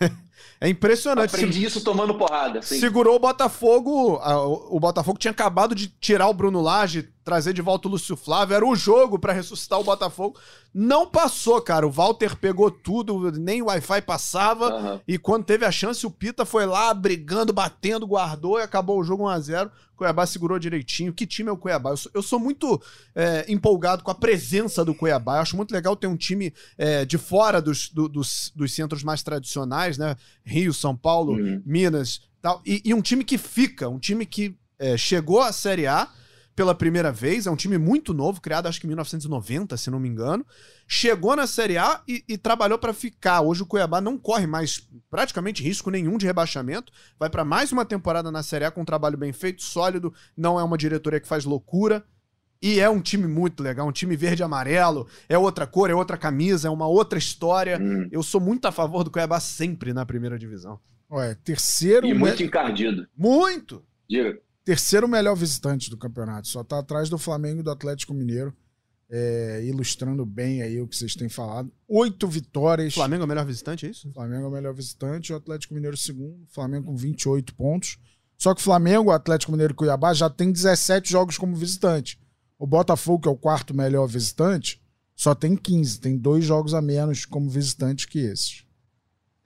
[0.62, 1.34] É impressionante.
[1.34, 2.60] Aprendi isso tomando porrada.
[2.60, 2.78] Sim.
[2.78, 4.20] Segurou o Botafogo.
[4.68, 8.56] O Botafogo tinha acabado de tirar o Bruno Lage, trazer de volta o Lúcio Flávio.
[8.56, 10.36] Era o jogo para ressuscitar o Botafogo.
[10.74, 11.86] Não passou, cara.
[11.86, 14.74] O Walter pegou tudo, nem o Wi-Fi passava.
[14.74, 15.00] Uhum.
[15.06, 19.04] E quando teve a chance, o Pita foi lá brigando, batendo, guardou e acabou o
[19.04, 19.70] jogo 1x0.
[19.96, 21.12] Cuiabá segurou direitinho.
[21.12, 21.90] Que time é o Cuiabá?
[21.90, 22.82] Eu sou, eu sou muito
[23.14, 25.36] é, empolgado com a presença do Cuiabá.
[25.36, 29.04] Eu acho muito legal ter um time é, de fora dos, do, dos, dos, centros
[29.04, 30.16] mais tradicionais, né?
[30.44, 31.62] Rio, São Paulo, uhum.
[31.64, 32.60] Minas tal.
[32.66, 36.08] E, e, um time que fica, um time que é, chegou à Série A
[36.60, 37.46] pela primeira vez.
[37.46, 40.46] É um time muito novo, criado acho que em 1990, se não me engano.
[40.86, 43.40] Chegou na Série A e, e trabalhou para ficar.
[43.40, 46.92] Hoje o Cuiabá não corre mais praticamente risco nenhum de rebaixamento.
[47.18, 50.12] Vai para mais uma temporada na Série A com um trabalho bem feito, sólido.
[50.36, 52.04] Não é uma diretoria que faz loucura.
[52.60, 55.94] E é um time muito legal, um time verde e amarelo, é outra cor, é
[55.94, 57.78] outra camisa, é uma outra história.
[57.80, 58.06] Hum.
[58.12, 60.78] Eu sou muito a favor do Cuiabá sempre na primeira divisão.
[61.10, 62.06] Ué, terceiro.
[62.06, 63.08] E muito encardido.
[63.16, 63.82] Muito!
[64.06, 64.38] Diga
[64.70, 66.46] terceiro melhor visitante do campeonato.
[66.46, 68.54] Só está atrás do Flamengo e do Atlético Mineiro.
[69.12, 71.72] É, ilustrando bem aí o que vocês têm falado.
[71.88, 72.94] Oito vitórias.
[72.94, 74.08] Flamengo é o melhor visitante, é isso?
[74.12, 77.98] Flamengo é o melhor visitante, o Atlético Mineiro segundo, Flamengo com 28 pontos.
[78.38, 82.20] Só que o Flamengo, o Atlético Mineiro e Cuiabá já tem 17 jogos como visitante.
[82.56, 84.80] O Botafogo, que é o quarto melhor visitante,
[85.16, 88.64] só tem 15, tem dois jogos a menos como visitante que esses.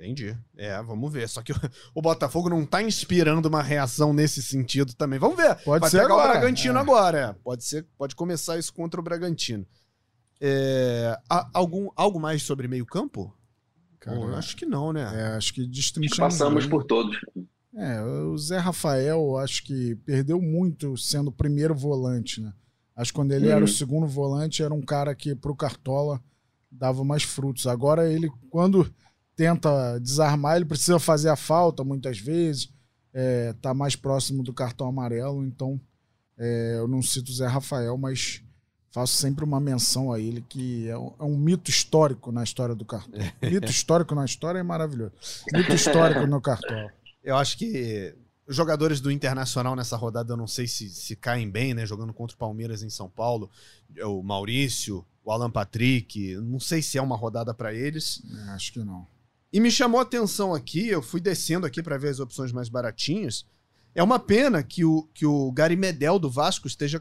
[0.04, 0.36] Entendi.
[0.56, 1.28] É, vamos ver.
[1.28, 1.56] Só que o,
[1.94, 5.18] o, Botafogo não tá inspirando uma reação nesse sentido também.
[5.18, 5.56] Vamos ver.
[5.56, 6.28] Pode Vai ser pegar agora.
[6.28, 6.80] o Bragantino é.
[6.80, 7.18] agora.
[7.18, 7.42] É.
[7.42, 9.66] Pode ser, pode começar isso contra o Bragantino.
[10.40, 11.18] É,
[11.54, 13.34] algum, algo mais sobre meio campo?
[13.98, 15.10] Cara, acho que não, né?
[15.14, 16.34] É, acho que destrinchamos.
[16.34, 17.16] Passamos por todos.
[17.74, 22.52] É, o Zé Rafael, acho que perdeu muito sendo o primeiro volante, né?
[22.94, 23.66] Acho que quando ele era o uhum.
[23.66, 26.22] segundo volante, era um cara que pro Cartola
[26.70, 27.66] dava mais frutos.
[27.66, 28.88] Agora ele, quando
[29.36, 32.68] tenta desarmar, ele precisa fazer a falta muitas vezes,
[33.12, 35.80] é, tá mais próximo do cartão amarelo, então
[36.36, 38.42] é, eu não cito o Zé Rafael, mas
[38.90, 42.74] faço sempre uma menção a ele, que é um, é um mito histórico na história
[42.74, 43.20] do cartão.
[43.42, 45.12] mito histórico na história é maravilhoso.
[45.52, 46.88] Mito histórico no cartão.
[47.22, 48.14] Eu acho que
[48.46, 51.86] os jogadores do Internacional nessa rodada, eu não sei se, se caem bem, né?
[51.86, 53.50] Jogando contra o Palmeiras em São Paulo.
[54.04, 56.36] O Maurício, o Alan Patrick.
[56.36, 58.22] Não sei se é uma rodada para eles.
[58.46, 59.06] É, acho que não.
[59.54, 62.68] E me chamou a atenção aqui, eu fui descendo aqui para ver as opções mais
[62.68, 63.46] baratinhas.
[63.94, 67.00] É uma pena que o, que o Gary Medel do Vasco esteja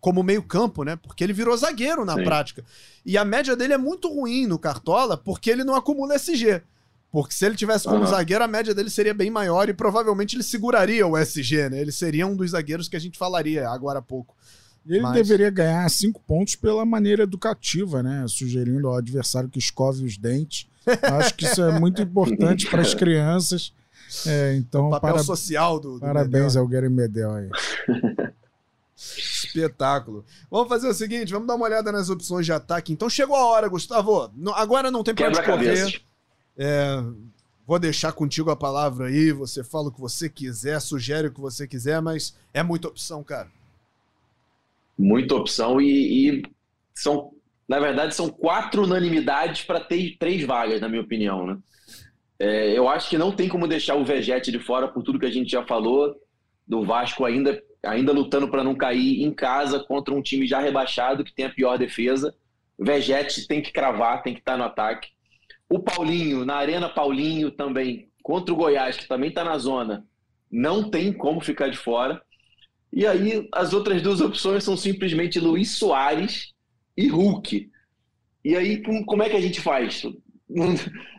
[0.00, 0.94] como meio-campo, né?
[0.94, 2.22] Porque ele virou zagueiro na Sim.
[2.22, 2.64] prática.
[3.04, 6.62] E a média dele é muito ruim no Cartola porque ele não acumula SG.
[7.10, 8.06] Porque se ele tivesse como uhum.
[8.06, 11.80] zagueiro, a média dele seria bem maior e provavelmente ele seguraria o SG, né?
[11.80, 14.36] Ele seria um dos zagueiros que a gente falaria agora há pouco.
[14.88, 15.14] Ele Mas...
[15.14, 18.24] deveria ganhar cinco pontos pela maneira educativa, né?
[18.26, 20.66] Sugerindo ao adversário que escove os dentes.
[21.02, 23.72] Acho que isso é muito importante para as crianças.
[24.26, 25.22] É, então, o papel para...
[25.22, 26.62] social do, do Parabéns Medel.
[26.62, 27.50] ao Gary Medel aí.
[28.96, 30.24] Espetáculo.
[30.50, 32.92] Vamos fazer o seguinte, vamos dar uma olhada nas opções de ataque.
[32.92, 34.30] Então chegou a hora, Gustavo.
[34.54, 36.02] Agora não tem pra onde correr.
[36.56, 37.02] É,
[37.66, 39.30] vou deixar contigo a palavra aí.
[39.32, 43.22] Você fala o que você quiser, sugere o que você quiser, mas é muita opção,
[43.22, 43.48] cara.
[44.98, 46.42] Muita opção e, e
[46.94, 47.30] são,
[47.68, 51.58] na verdade, são quatro unanimidades para ter três vagas, na minha opinião, né?
[52.40, 55.26] É, eu acho que não tem como deixar o Vegete de fora por tudo que
[55.26, 56.14] a gente já falou
[56.66, 61.24] do Vasco ainda ainda lutando para não cair em casa contra um time já rebaixado
[61.24, 62.34] que tem a pior defesa.
[62.78, 65.08] Vegete tem que cravar, tem que estar tá no ataque.
[65.68, 70.06] O Paulinho, na Arena Paulinho também, contra o Goiás, que também está na zona,
[70.50, 72.22] não tem como ficar de fora.
[72.92, 76.52] E aí as outras duas opções são simplesmente Luiz Soares
[76.96, 77.70] e Hulk.
[78.44, 80.02] E aí como é que a gente faz?
[80.48, 80.74] Não,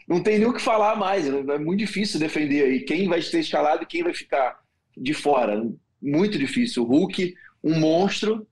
[0.08, 1.54] não tem nem o que falar mais, né?
[1.54, 4.60] é muito difícil defender aí quem vai ser escalado e quem vai ficar
[4.98, 5.64] de fora
[6.02, 6.84] muito difícil.
[6.84, 8.48] O Hulk, um monstro,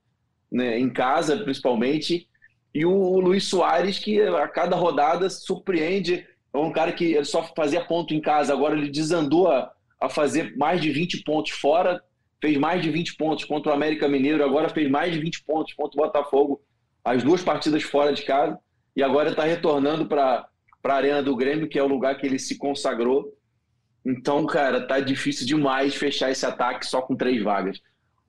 [0.50, 2.28] né, em casa principalmente,
[2.74, 6.26] e o Luiz Soares, que a cada rodada surpreende.
[6.52, 10.56] É um cara que só fazia ponto em casa, agora ele desandou a, a fazer
[10.56, 12.02] mais de 20 pontos fora,
[12.40, 15.74] fez mais de 20 pontos contra o América Mineiro, agora fez mais de 20 pontos
[15.74, 16.60] contra o Botafogo,
[17.04, 18.58] as duas partidas fora de casa,
[18.94, 20.48] e agora está retornando para
[20.84, 23.32] a Arena do Grêmio, que é o lugar que ele se consagrou.
[24.04, 27.80] Então, cara, tá difícil demais fechar esse ataque só com três vagas.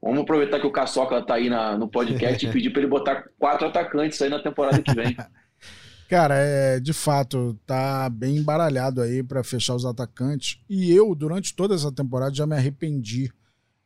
[0.02, 3.26] Vamos aproveitar que o Caçoca tá aí na, no podcast e pedir para ele botar
[3.38, 5.16] quatro atacantes aí na temporada que vem.
[6.10, 10.60] Cara, é, de fato, tá bem embaralhado aí para fechar os atacantes.
[10.68, 13.32] E eu, durante toda essa temporada, já me arrependi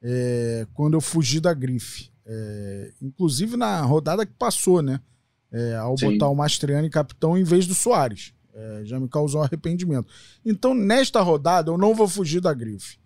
[0.04, 2.12] é, quando eu fugi da grife.
[2.26, 5.00] É, inclusive na rodada que passou, né?
[5.52, 6.14] É, ao Sim.
[6.14, 8.34] botar o Mastriani capitão em vez do Soares.
[8.54, 10.08] É, já me causou arrependimento.
[10.46, 12.98] Então, nesta rodada, eu não vou fugir da grife.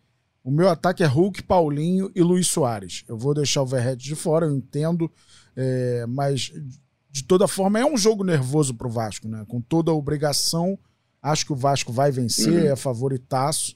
[0.44, 3.04] O meu ataque é Hulk, Paulinho e Luiz Soares.
[3.08, 5.12] Eu vou deixar o Verret de fora, eu entendo,
[5.56, 6.54] é, mas
[7.12, 9.44] de toda forma é um jogo nervoso para o Vasco, né?
[9.48, 10.80] Com toda a obrigação,
[11.22, 12.72] acho que o Vasco vai vencer, uhum.
[12.72, 13.76] é favoritaço.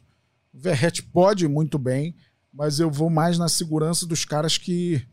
[0.53, 2.15] O Verret pode muito bem,
[2.53, 5.05] mas eu vou mais na segurança dos caras que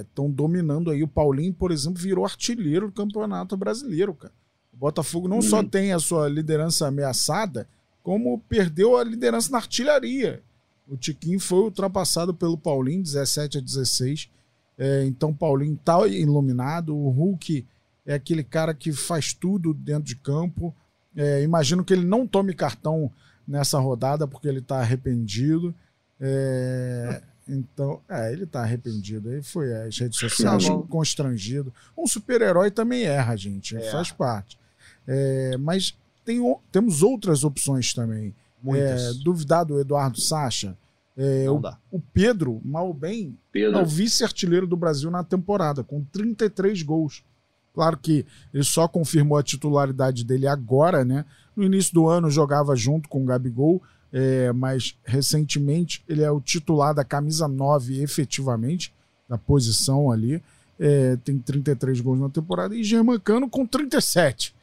[0.00, 1.02] estão é, dominando aí.
[1.02, 4.32] O Paulinho, por exemplo, virou artilheiro do Campeonato Brasileiro, cara.
[4.72, 5.42] O Botafogo não uhum.
[5.42, 7.66] só tem a sua liderança ameaçada,
[8.02, 10.42] como perdeu a liderança na artilharia.
[10.86, 14.30] O Tiquinho foi ultrapassado pelo Paulinho, 17 a 16.
[14.78, 16.94] É, então, Paulinho está iluminado.
[16.94, 17.66] O Hulk
[18.04, 20.74] é aquele cara que faz tudo dentro de campo.
[21.16, 23.10] É, imagino que ele não tome cartão
[23.48, 25.74] nessa rodada porque ele está arrependido.
[26.20, 29.30] É, então, é, ele está arrependido.
[29.30, 31.72] Aí foi as redes sociais tá constrangido.
[31.96, 33.76] Um super-herói também erra, gente.
[33.76, 33.90] É.
[33.90, 34.58] Faz parte.
[35.06, 36.40] É, mas tem,
[36.72, 38.34] temos outras opções também.
[38.74, 40.76] É, duvidar do Eduardo Sacha.
[41.16, 43.78] É, o, o, Pedro, mal bem, Pedro.
[43.78, 47.24] é o vice-artilheiro do Brasil na temporada, com 33 gols.
[47.72, 51.24] Claro que ele só confirmou a titularidade dele agora, né?
[51.54, 53.82] No início do ano jogava junto com o Gabigol,
[54.18, 58.92] é, mas recentemente ele é o titular da camisa 9 efetivamente,
[59.28, 60.42] da posição ali.
[60.78, 64.56] É, tem 33 gols na temporada e Germancano com 37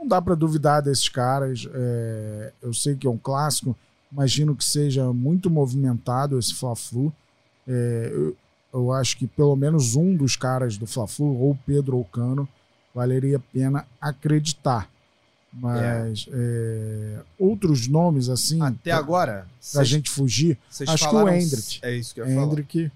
[0.00, 1.68] não dá para duvidar desses caras.
[1.72, 3.76] É, eu sei que é um clássico,
[4.10, 7.12] imagino que seja muito movimentado esse Fla-Flu.
[7.68, 8.36] É, eu,
[8.72, 12.48] eu, acho que pelo menos um dos caras do Fla-Flu, ou Pedro ou Cano,
[12.94, 14.88] valeria a pena acreditar.
[15.52, 17.18] Mas é.
[17.18, 18.62] É, outros nomes assim.
[18.62, 19.32] Até pra, agora.
[19.72, 20.56] Pra cês, gente fugir.
[20.86, 21.78] Acho que o Hendrick.
[21.82, 22.90] É isso que eu ia Hendrick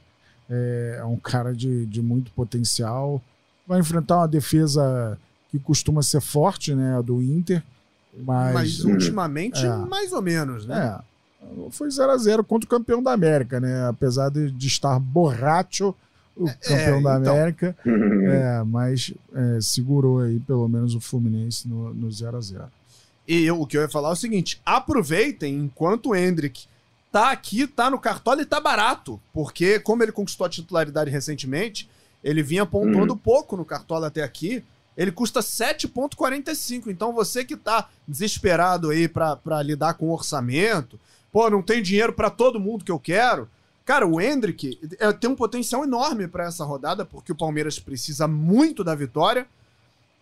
[0.49, 3.21] é, é um cara de, de muito potencial.
[3.67, 5.19] Vai enfrentar uma defesa
[5.51, 6.97] que costuma ser forte, né?
[6.97, 7.63] A do Inter.
[8.17, 11.01] Mas, mas ultimamente, é, mais ou menos, né?
[11.43, 13.89] É, foi 0 a 0 contra o campeão da América, né?
[13.89, 15.95] Apesar de, de estar borracho
[16.37, 17.35] o é, campeão da então...
[17.35, 22.65] América, é, mas é, segurou aí pelo menos o Fluminense no, no 0 a 0
[23.27, 26.67] E eu, o que eu ia falar é o seguinte: aproveitem enquanto o Hendrick
[27.15, 29.21] tá aqui, tá no cartola e tá barato.
[29.33, 31.89] Porque, como ele conquistou a titularidade recentemente,
[32.25, 33.19] ele vinha pontuando uhum.
[33.19, 34.65] pouco no cartola até aqui.
[34.97, 36.89] Ele custa 7,45.
[36.89, 40.99] Então você que tá desesperado aí para lidar com o orçamento,
[41.31, 43.49] pô, não tem dinheiro para todo mundo que eu quero.
[43.85, 44.79] Cara, o Hendrick
[45.21, 49.47] tem um potencial enorme para essa rodada, porque o Palmeiras precisa muito da vitória.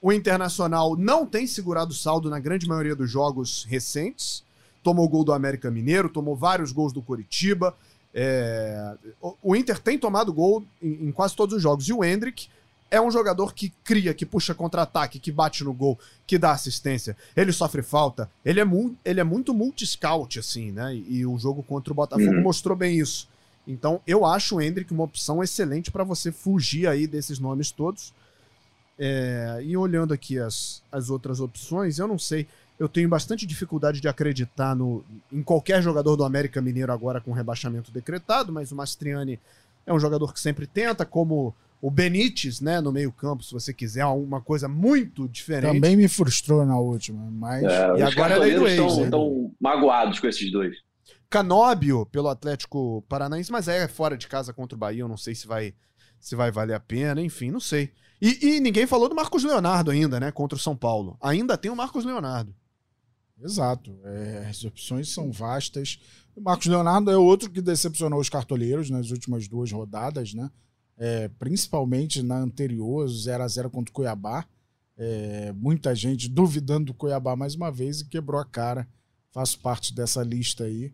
[0.00, 4.42] O Internacional não tem segurado saldo na grande maioria dos jogos recentes.
[4.82, 7.72] Tomou gol do América Mineiro, tomou vários gols do Coritiba.
[8.12, 8.94] É...
[9.40, 11.86] O Inter tem tomado gol em, em, quase todos os jogos.
[11.88, 12.48] E o Hendrick
[12.90, 15.96] é um jogador que cria, que puxa contra-ataque, que bate no gol,
[16.26, 17.16] que dá assistência.
[17.36, 18.28] Ele sofre falta.
[18.44, 20.96] Ele é, mu ele é muito multi-scout, assim, né?
[20.96, 22.42] E, e, o jogo contra o Botafogo uhum.
[22.42, 23.30] mostrou bem isso.
[23.66, 28.12] Então, eu acho o Hendrick uma opção excelente para você fugir aí desses nomes todos.
[28.98, 32.46] É, e olhando aqui as, as outras opções, eu não sei.
[32.78, 37.32] Eu tenho bastante dificuldade de acreditar no, em qualquer jogador do América Mineiro agora com
[37.32, 39.38] rebaixamento decretado, mas o Mastriani
[39.86, 44.02] é um jogador que sempre tenta, como o Benítez, né, no meio-campo, se você quiser
[44.02, 45.74] alguma coisa muito diferente.
[45.74, 47.64] Também me frustrou na última, mas.
[47.64, 50.76] É, e agora é do ex, estão, estão magoados com esses dois.
[51.32, 55.34] Canóbio pelo Atlético Paranaense, mas é fora de casa contra o Bahia, eu não sei
[55.34, 55.74] se vai
[56.20, 57.90] se vai valer a pena, enfim, não sei.
[58.20, 60.30] E, e, ninguém falou do Marcos Leonardo ainda, né?
[60.30, 61.16] Contra o São Paulo.
[61.20, 62.54] Ainda tem o Marcos Leonardo.
[63.42, 63.98] Exato.
[64.04, 65.98] É, as opções são vastas.
[66.36, 70.48] O Marcos Leonardo é outro que decepcionou os cartoleiros nas últimas duas rodadas, né?
[70.96, 74.46] É, principalmente na anterior, 0 a 0 contra o Cuiabá.
[74.96, 78.86] É, muita gente duvidando do Cuiabá mais uma vez e quebrou a cara.
[79.32, 80.92] Faço parte dessa lista aí.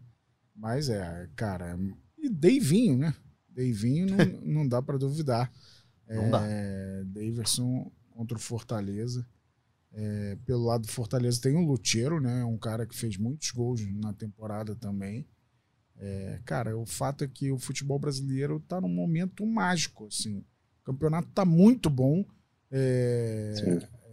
[0.58, 1.78] Mas é, cara.
[2.18, 3.14] E Deivinho, né?
[3.48, 4.16] Deivinho não,
[4.62, 5.50] não dá para duvidar.
[6.08, 6.40] Não é, dá.
[7.04, 9.24] Daverson contra o Fortaleza.
[9.92, 12.44] É, pelo lado do Fortaleza tem o Lucheiro, né?
[12.44, 15.26] Um cara que fez muitos gols na temporada também.
[15.96, 20.44] É, cara, o fato é que o futebol brasileiro está num momento mágico, assim.
[20.82, 22.24] O campeonato está muito bom.
[22.70, 23.54] É,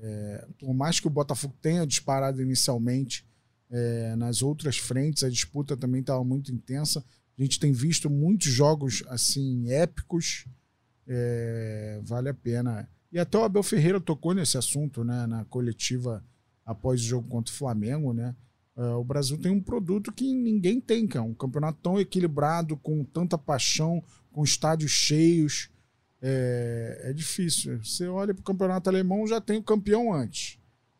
[0.01, 3.27] é, por mais que o Botafogo tenha disparado inicialmente
[3.69, 7.03] é, nas outras frentes, a disputa também estava muito intensa.
[7.37, 10.45] A gente tem visto muitos jogos assim épicos.
[11.07, 12.89] É, vale a pena.
[13.11, 16.23] E até o Abel Ferreira tocou nesse assunto, né, na coletiva
[16.65, 18.35] após o jogo contra o Flamengo, né?
[18.75, 21.23] Uh, o Brasil tem um produto que ninguém tem, cara.
[21.23, 24.03] Um campeonato tão equilibrado, com tanta paixão,
[24.33, 25.69] com estádios cheios.
[26.21, 27.81] É, é difícil.
[27.81, 30.59] Você olha para o campeonato alemão, já tem o campeão antes.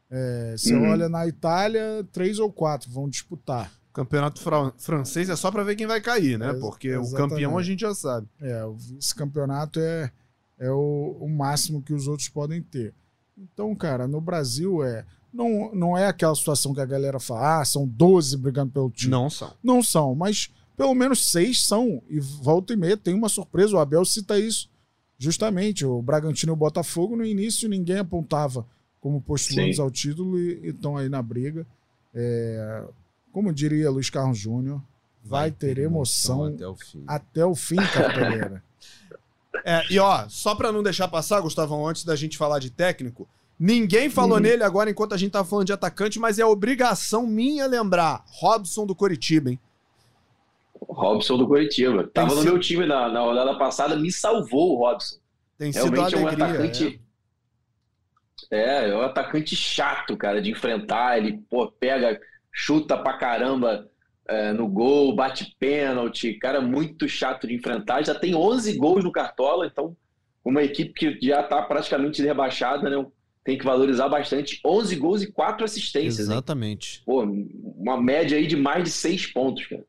[0.10, 0.92] É, você uhum.
[0.92, 3.72] olha na Itália, três ou quatro vão disputar.
[3.94, 4.42] Campeonato
[4.78, 6.50] francês é só para ver quem vai cair, né?
[6.50, 7.14] É, Porque exatamente.
[7.14, 8.28] o campeão a gente já sabe.
[8.42, 10.12] É, o vice-campeonato é,
[10.60, 12.94] é o, o máximo que os outros podem ter.
[13.38, 15.06] Então, cara, no Brasil é.
[15.32, 19.12] Não, não é aquela situação que a galera fala, ah, são 12 brigando pelo time.
[19.12, 19.54] Não são.
[19.62, 22.02] Não são, mas pelo menos seis são.
[22.10, 23.76] E volta e meia tem uma surpresa.
[23.76, 24.70] O Abel cita isso
[25.18, 25.86] justamente.
[25.86, 28.66] O Bragantino e o Botafogo, no início, ninguém apontava
[29.06, 29.82] como postulantes Sim.
[29.84, 31.64] ao título e estão aí na briga.
[32.12, 32.84] É,
[33.32, 34.82] como diria Luiz Carlos Júnior,
[35.24, 37.76] vai, vai ter emoção, emoção, até o fim, até o fim
[39.64, 43.28] é, e ó, só para não deixar passar, Gustavão, antes da gente falar de técnico,
[43.60, 44.44] ninguém falou uhum.
[44.44, 48.88] nele agora enquanto a gente tá falando de atacante, mas é obrigação minha lembrar, Robson
[48.88, 49.60] do Coritiba, hein?
[50.82, 52.10] Robson do Coritiba.
[52.12, 52.40] Tava sido...
[52.40, 55.18] no meu time na, na rodada passada, me salvou o Robson.
[55.60, 57.00] Tem Realmente sido alegria, é um atacante.
[57.02, 57.05] É.
[58.52, 61.18] é, é um atacante chato, cara, de enfrentar.
[61.18, 62.20] Ele pô, pega
[62.52, 63.90] chuta pra caramba
[64.28, 68.04] é, no gol, bate pênalti, cara muito chato de enfrentar.
[68.04, 69.96] Já tem 11 gols no Cartola, então
[70.44, 73.06] uma equipe que já está praticamente rebaixada, né?
[73.44, 74.60] Tem que valorizar bastante.
[74.66, 76.28] 11 gols e 4 assistências.
[76.28, 77.04] Exatamente.
[77.06, 79.84] Pô, uma média aí de mais de 6 pontos, cara.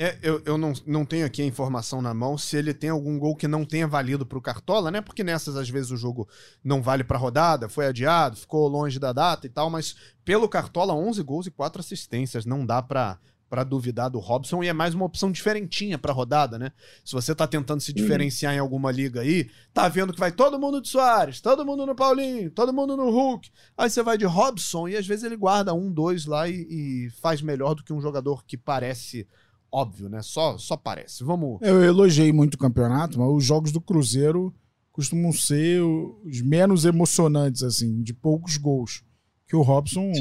[0.00, 3.18] É, eu, eu não, não tenho aqui a informação na mão se ele tem algum
[3.18, 5.00] gol que não tenha valido para o Cartola, né?
[5.00, 6.28] Porque nessas, às vezes, o jogo
[6.62, 10.94] não vale para rodada, foi adiado, ficou longe da data e tal, mas pelo Cartola,
[10.94, 12.46] 11 gols e 4 assistências.
[12.46, 13.18] Não dá para
[13.48, 16.70] para duvidar do Robson e é mais uma opção diferentinha para rodada, né?
[17.04, 20.58] Se você tá tentando se diferenciar em alguma liga aí, tá vendo que vai todo
[20.58, 23.50] mundo de Soares, todo mundo no Paulinho, todo mundo no Hulk.
[23.76, 27.10] Aí você vai de Robson e às vezes ele guarda um, dois lá e, e
[27.22, 29.26] faz melhor do que um jogador que parece
[29.70, 30.22] óbvio, né?
[30.22, 31.24] Só, só parece.
[31.24, 31.60] Vamos.
[31.62, 34.54] Eu elogiei muito o campeonato, mas os jogos do Cruzeiro
[34.92, 39.04] costumam ser os menos emocionantes, assim, de poucos gols.
[39.46, 40.12] Que o Robson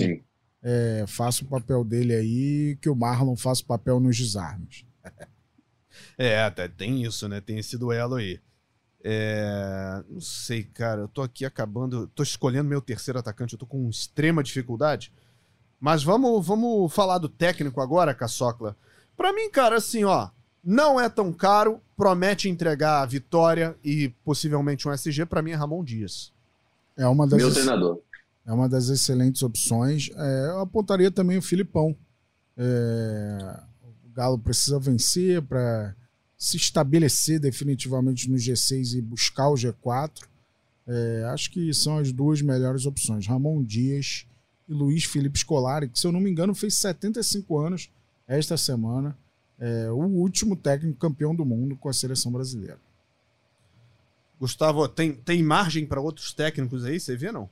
[0.61, 4.85] é, faça o papel dele aí, que o Marlon faça o papel nos desarmes.
[6.17, 7.41] é, até tem isso, né?
[7.41, 8.39] Tem esse duelo aí.
[9.03, 10.03] É...
[10.09, 11.01] Não sei, cara.
[11.01, 12.07] Eu tô aqui acabando.
[12.07, 13.53] Tô escolhendo meu terceiro atacante.
[13.53, 15.13] Eu tô com extrema dificuldade.
[15.79, 18.75] Mas vamos, vamos falar do técnico agora, Caçocla.
[19.17, 20.29] Para mim, cara, assim, ó,
[20.63, 25.55] não é tão caro, promete entregar a vitória e possivelmente um SG, para mim é
[25.55, 26.31] Ramon Dias.
[26.95, 27.99] É uma das Meu treinador.
[28.45, 30.09] É uma das excelentes opções.
[30.15, 31.95] É, eu apontaria também o Filipão.
[32.55, 35.95] É, o Galo precisa vencer para
[36.37, 40.27] se estabelecer definitivamente no G6 e buscar o G4.
[40.87, 43.27] É, acho que são as duas melhores opções.
[43.27, 44.25] Ramon Dias
[44.69, 47.89] e Luiz Felipe Scolari, que, se eu não me engano, fez 75 anos
[48.27, 49.17] esta semana.
[49.59, 52.79] É, o último técnico campeão do mundo com a seleção brasileira.
[54.39, 56.99] Gustavo, tem, tem margem para outros técnicos aí?
[56.99, 57.49] Você vê, não?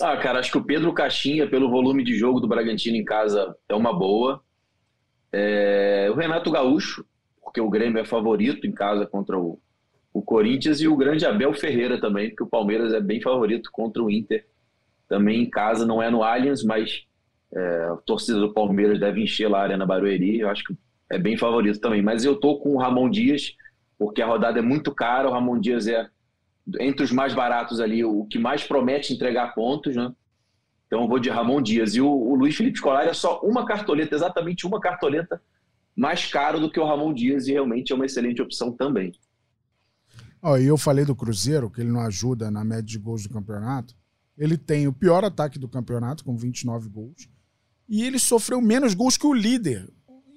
[0.00, 3.54] Ah, cara, acho que o Pedro Caixinha, pelo volume de jogo do Bragantino em casa,
[3.68, 4.42] é uma boa.
[5.30, 6.08] É...
[6.10, 7.04] O Renato Gaúcho,
[7.42, 9.60] porque o Grêmio é favorito em casa contra o,
[10.12, 14.02] o Corinthians, e o grande Abel Ferreira também, porque o Palmeiras é bem favorito contra
[14.02, 14.46] o Inter.
[15.06, 17.04] Também em casa, não é no Allianz, mas
[17.54, 20.40] é, a torcida do Palmeiras deve encher lá a Arena Barueri.
[20.40, 20.76] Eu acho que
[21.10, 22.02] é bem favorito também.
[22.02, 23.54] Mas eu tô com o Ramon Dias,
[23.98, 25.28] porque a rodada é muito cara.
[25.28, 26.08] O Ramon Dias é
[26.80, 30.12] entre os mais baratos ali, o que mais promete entregar pontos, né?
[30.86, 31.94] Então eu vou de Ramon Dias.
[31.94, 35.42] E o, o Luiz Felipe Scolari é só uma cartoleta, exatamente uma cartoleta
[35.96, 39.12] mais caro do que o Ramon Dias e realmente é uma excelente opção também.
[40.40, 43.28] Oh, e eu falei do Cruzeiro, que ele não ajuda na média de gols do
[43.28, 43.94] campeonato.
[44.36, 47.28] Ele tem o pior ataque do campeonato, com 29 gols.
[47.88, 49.88] E ele sofreu menos gols que o líder.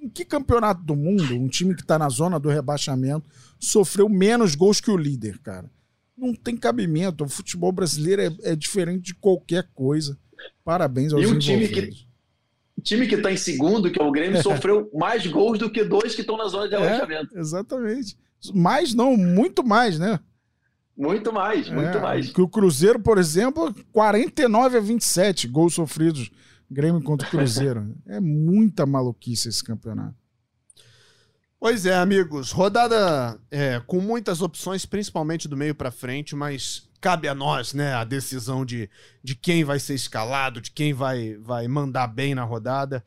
[0.01, 3.25] Em que campeonato do mundo um time que está na zona do rebaixamento
[3.59, 5.69] sofreu menos gols que o líder, cara?
[6.17, 7.23] não tem cabimento.
[7.23, 10.17] O futebol brasileiro é, é diferente de qualquer coisa.
[10.63, 12.05] Parabéns aos e um time que
[12.77, 15.83] o time que está em segundo, que é o Grêmio, sofreu mais gols do que
[15.83, 17.35] dois que estão na zona de rebaixamento.
[17.35, 18.17] É, exatamente.
[18.53, 20.19] Mais não, muito mais, né?
[20.95, 22.31] Muito mais, muito é, mais.
[22.31, 26.29] Que o Cruzeiro, por exemplo, 49 a 27 gols sofridos
[26.69, 27.95] Grêmio contra o Cruzeiro.
[28.07, 30.15] é muita maluquice esse campeonato.
[31.59, 32.51] Pois é, amigos.
[32.51, 37.93] Rodada é, com muitas opções, principalmente do meio para frente, mas cabe a nós, né,
[37.93, 38.89] a decisão de,
[39.23, 43.03] de quem vai ser escalado, de quem vai, vai mandar bem na rodada.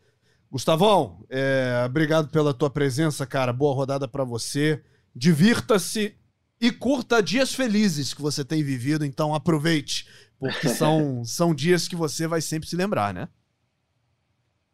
[0.51, 3.53] Gustavão, é, obrigado pela tua presença, cara.
[3.53, 4.83] Boa rodada para você.
[5.15, 6.17] Divirta-se
[6.61, 10.07] e curta dias felizes que você tem vivido, então aproveite,
[10.39, 13.29] porque são, são dias que você vai sempre se lembrar, né?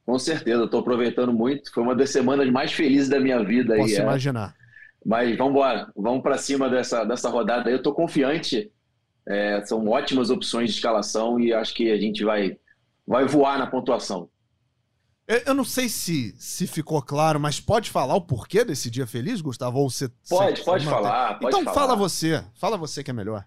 [0.05, 1.72] Com certeza, estou aproveitando muito.
[1.72, 3.76] Foi uma das semanas mais felizes da minha vida.
[3.76, 4.02] Posso aí, é.
[4.02, 4.55] imaginar.
[4.61, 4.64] É.
[5.05, 7.70] Mas vamos embora, vamos para cima dessa, dessa rodada.
[7.70, 8.70] Eu estou confiante.
[9.26, 12.59] É, são ótimas opções de escalação e acho que a gente vai,
[13.07, 14.28] vai voar na pontuação.
[15.26, 19.40] Eu não sei se, se ficou claro, mas pode falar o porquê desse dia feliz,
[19.40, 19.78] Gustavo?
[19.78, 21.38] Ou você, pode, você pode falar.
[21.38, 21.74] Pode então falar.
[21.74, 22.44] fala você.
[22.55, 23.46] Fala você que é melhor.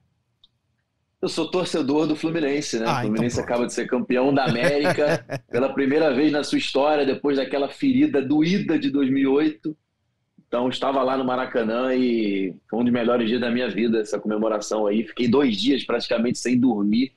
[1.20, 2.86] Eu sou torcedor do Fluminense, né?
[2.86, 6.44] Ah, o então Fluminense então acaba de ser campeão da América pela primeira vez na
[6.44, 9.76] sua história, depois daquela ferida doída de 2008.
[10.48, 14.20] Então, estava lá no Maracanã e foi um dos melhores dias da minha vida, essa
[14.20, 15.06] comemoração aí.
[15.06, 17.14] Fiquei dois dias praticamente sem dormir.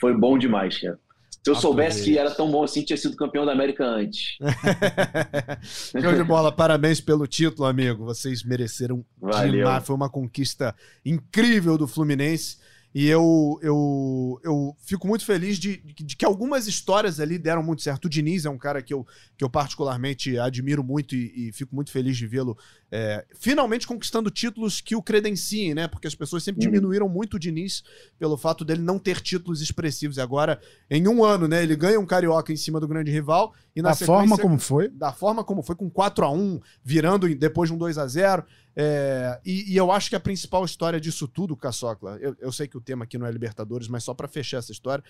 [0.00, 0.98] Foi bom demais, cara.
[1.44, 4.36] Se eu soubesse que era tão bom assim, tinha sido campeão da América antes.
[5.62, 8.04] Show de bola, parabéns pelo título, amigo.
[8.04, 9.52] Vocês mereceram Valeu.
[9.52, 9.86] demais.
[9.86, 10.74] Foi uma conquista
[11.04, 12.58] incrível do Fluminense.
[12.94, 17.82] E eu, eu, eu fico muito feliz de, de, que algumas histórias ali deram muito
[17.82, 18.06] certo.
[18.06, 21.74] O Diniz é um cara que eu, que eu particularmente admiro muito e, e fico
[21.74, 22.56] muito feliz de vê-lo
[22.90, 25.86] é, finalmente conquistando títulos que o credenciem, né?
[25.86, 26.72] Porque as pessoas sempre uhum.
[26.72, 27.82] diminuíram muito o Diniz
[28.18, 30.16] pelo fato dele não ter títulos expressivos.
[30.16, 30.58] E agora,
[30.90, 31.62] em um ano, né?
[31.62, 33.54] Ele ganha um carioca em cima do grande rival.
[33.78, 34.88] E na da forma como foi?
[34.88, 38.44] Da forma como foi, com 4 a 1 virando depois de um 2 a 0
[38.74, 42.66] é, e, e, eu acho que a principal história disso tudo, Caçocla, eu, eu sei
[42.66, 45.02] que o tema aqui não é Libertadores, mas só para fechar essa história,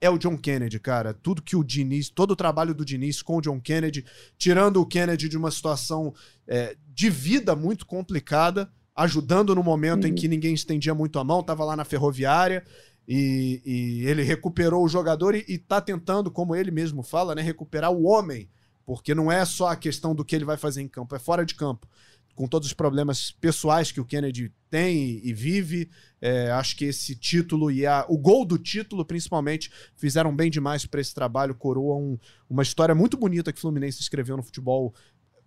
[0.00, 1.12] é o John Kennedy, cara.
[1.12, 4.04] Tudo que o Diniz, todo o trabalho do Diniz com o John Kennedy,
[4.38, 6.14] tirando o Kennedy de uma situação
[6.46, 10.10] é, de vida muito complicada, ajudando no momento uhum.
[10.10, 12.64] em que ninguém estendia muito a mão, tava lá na ferroviária.
[13.06, 17.42] E, e ele recuperou o jogador e, e tá tentando, como ele mesmo fala, né,
[17.42, 18.48] recuperar o homem,
[18.84, 21.44] porque não é só a questão do que ele vai fazer em campo, é fora
[21.44, 21.88] de campo
[22.34, 25.90] com todos os problemas pessoais que o Kennedy tem e, vive.
[26.20, 30.86] É, acho que esse título e a, o gol do título, principalmente, fizeram bem demais
[30.86, 31.54] para esse trabalho.
[31.54, 34.94] Coroa um, uma história muito bonita que o Fluminense escreveu no futebol,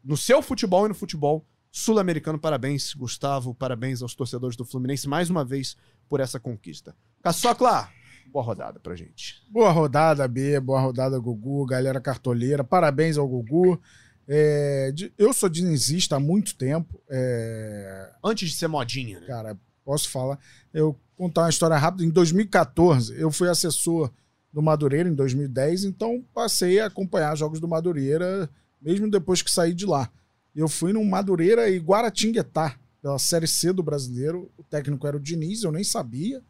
[0.04, 2.40] no seu futebol e no futebol sul-americano.
[2.40, 3.54] Parabéns, Gustavo.
[3.54, 5.76] Parabéns aos torcedores do Fluminense mais uma vez
[6.08, 6.96] por essa conquista.
[7.26, 7.90] Caçocla,
[8.32, 9.42] boa rodada pra gente.
[9.50, 10.60] Boa rodada, B.
[10.60, 11.66] Boa rodada, Gugu.
[11.66, 12.64] Galera cartoleira.
[12.64, 13.82] Parabéns ao Gugu.
[14.28, 17.02] É, eu sou dinizista há muito tempo.
[17.10, 18.12] É...
[18.24, 19.26] Antes de ser modinha, né?
[19.26, 20.38] Cara, posso falar.
[20.72, 22.06] Eu contar uma história rápida.
[22.06, 24.12] Em 2014, eu fui assessor
[24.54, 28.48] do Madureira, em 2010, então passei a acompanhar jogos do Madureira,
[28.80, 30.12] mesmo depois que saí de lá.
[30.56, 34.52] Eu fui no Madureira e Guaratinguetá, pela Série C do brasileiro.
[34.56, 36.44] O técnico era o Diniz, eu nem sabia.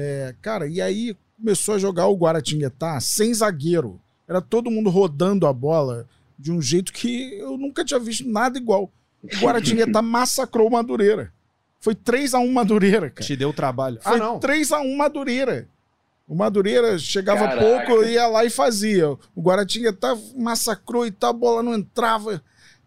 [0.00, 4.00] É, cara, e aí começou a jogar o Guaratinguetá sem zagueiro.
[4.28, 6.06] Era todo mundo rodando a bola
[6.38, 8.92] de um jeito que eu nunca tinha visto nada igual.
[9.20, 11.32] O Guaratinguetá massacrou o Madureira.
[11.80, 13.26] Foi 3x1 Madureira, cara.
[13.26, 13.98] Te deu trabalho.
[14.00, 14.38] Foi ah, não.
[14.38, 15.68] 3x1 Madureira.
[16.28, 17.60] O Madureira chegava Caraca.
[17.60, 19.10] pouco, ia lá e fazia.
[19.34, 22.40] O Guaratinguetá massacrou e tal, a bola não entrava.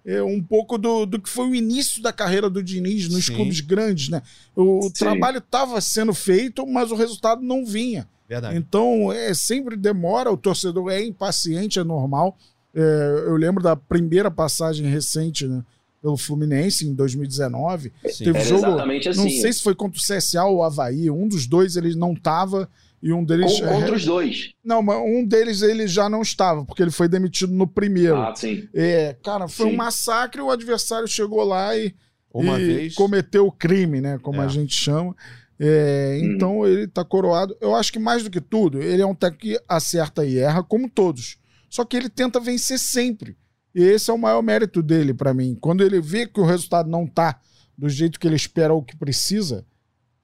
[0.05, 3.35] É um pouco do, do que foi o início da carreira do Diniz nos Sim.
[3.35, 4.21] clubes grandes, né?
[4.55, 4.91] O Sim.
[4.93, 8.07] trabalho estava sendo feito, mas o resultado não vinha.
[8.27, 8.57] Verdade.
[8.57, 12.37] Então, é, sempre demora, o torcedor é impaciente, é normal.
[12.73, 15.63] É, eu lembro da primeira passagem recente, né?
[16.01, 17.91] Pelo Fluminense em 2019.
[18.07, 18.23] Sim.
[18.23, 18.65] Teve Era jogo.
[18.65, 19.19] Exatamente assim.
[19.21, 21.11] Não sei se foi contra o CSA ou o Havaí.
[21.11, 22.67] Um dos dois ele não estava
[23.01, 23.59] e um deles.
[23.59, 24.53] Com, contra os dois.
[24.63, 28.17] Não, mas um deles ele já não estava, porque ele foi demitido no primeiro.
[28.17, 28.67] Ah, sim.
[28.73, 29.73] É, cara, foi sim.
[29.73, 30.41] um massacre.
[30.41, 31.95] O adversário chegou lá e,
[32.33, 32.95] Uma e vez...
[32.95, 34.19] cometeu o crime, né?
[34.19, 34.45] Como é.
[34.45, 35.15] a gente chama.
[35.59, 36.25] É, hum.
[36.25, 37.57] Então ele tá coroado.
[37.59, 40.63] Eu acho que mais do que tudo, ele é um técnico que acerta e erra,
[40.63, 41.37] como todos.
[41.69, 43.35] Só que ele tenta vencer sempre.
[43.73, 45.57] E esse é o maior mérito dele para mim.
[45.59, 47.39] Quando ele vê que o resultado não tá
[47.77, 49.65] do jeito que ele espera ou que precisa,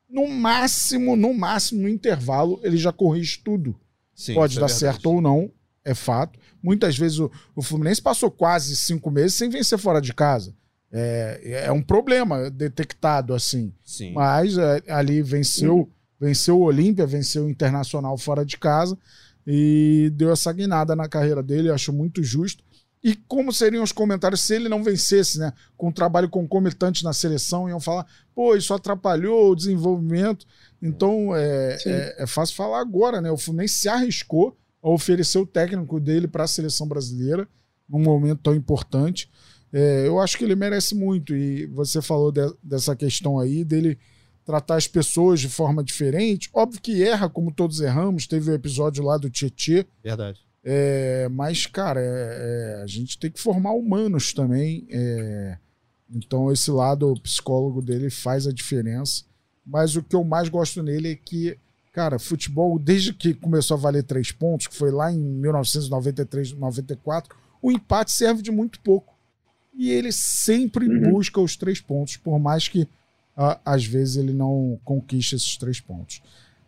[0.09, 3.79] no máximo, no máximo, no intervalo, ele já corrige tudo.
[4.15, 5.51] Sim, Pode é dar é certo ou não,
[5.83, 6.39] é fato.
[6.61, 10.55] Muitas vezes o, o Fluminense passou quase cinco meses sem vencer fora de casa.
[10.91, 13.73] É, é um problema detectado assim.
[13.83, 14.13] Sim.
[14.13, 15.89] Mas é, ali venceu,
[16.19, 18.97] venceu o Olímpia, venceu o Internacional fora de casa
[19.45, 22.63] e deu essa guinada na carreira dele, acho muito justo.
[23.03, 25.53] E como seriam os comentários se ele não vencesse, né?
[25.77, 28.05] Com um trabalho concomitante na seleção, iam falar,
[28.37, 30.45] pô, isso atrapalhou o desenvolvimento.
[30.79, 33.31] Então é, é, é, fácil falar agora, né?
[33.31, 37.47] O Fluminense se arriscou a oferecer o técnico dele para a seleção brasileira
[37.89, 39.27] num momento tão importante.
[39.73, 41.35] É, eu acho que ele merece muito.
[41.35, 43.97] E você falou de, dessa questão aí dele
[44.45, 46.47] tratar as pessoas de forma diferente.
[46.53, 48.27] Óbvio que erra, como todos erramos.
[48.27, 49.83] Teve o episódio lá do Tietê.
[50.03, 50.41] Verdade.
[50.63, 54.85] É, mas, cara, é, é, a gente tem que formar humanos também.
[54.91, 55.57] É,
[56.09, 59.23] então, esse lado psicólogo dele faz a diferença.
[59.65, 61.57] Mas o que eu mais gosto nele é que,
[61.91, 67.35] cara, futebol, desde que começou a valer três pontos, que foi lá em 1993, 94,
[67.61, 69.13] o empate serve de muito pouco
[69.77, 71.11] e ele sempre uhum.
[71.11, 75.79] busca os três pontos, por mais que uh, às vezes ele não conquiste esses três
[75.79, 76.21] pontos.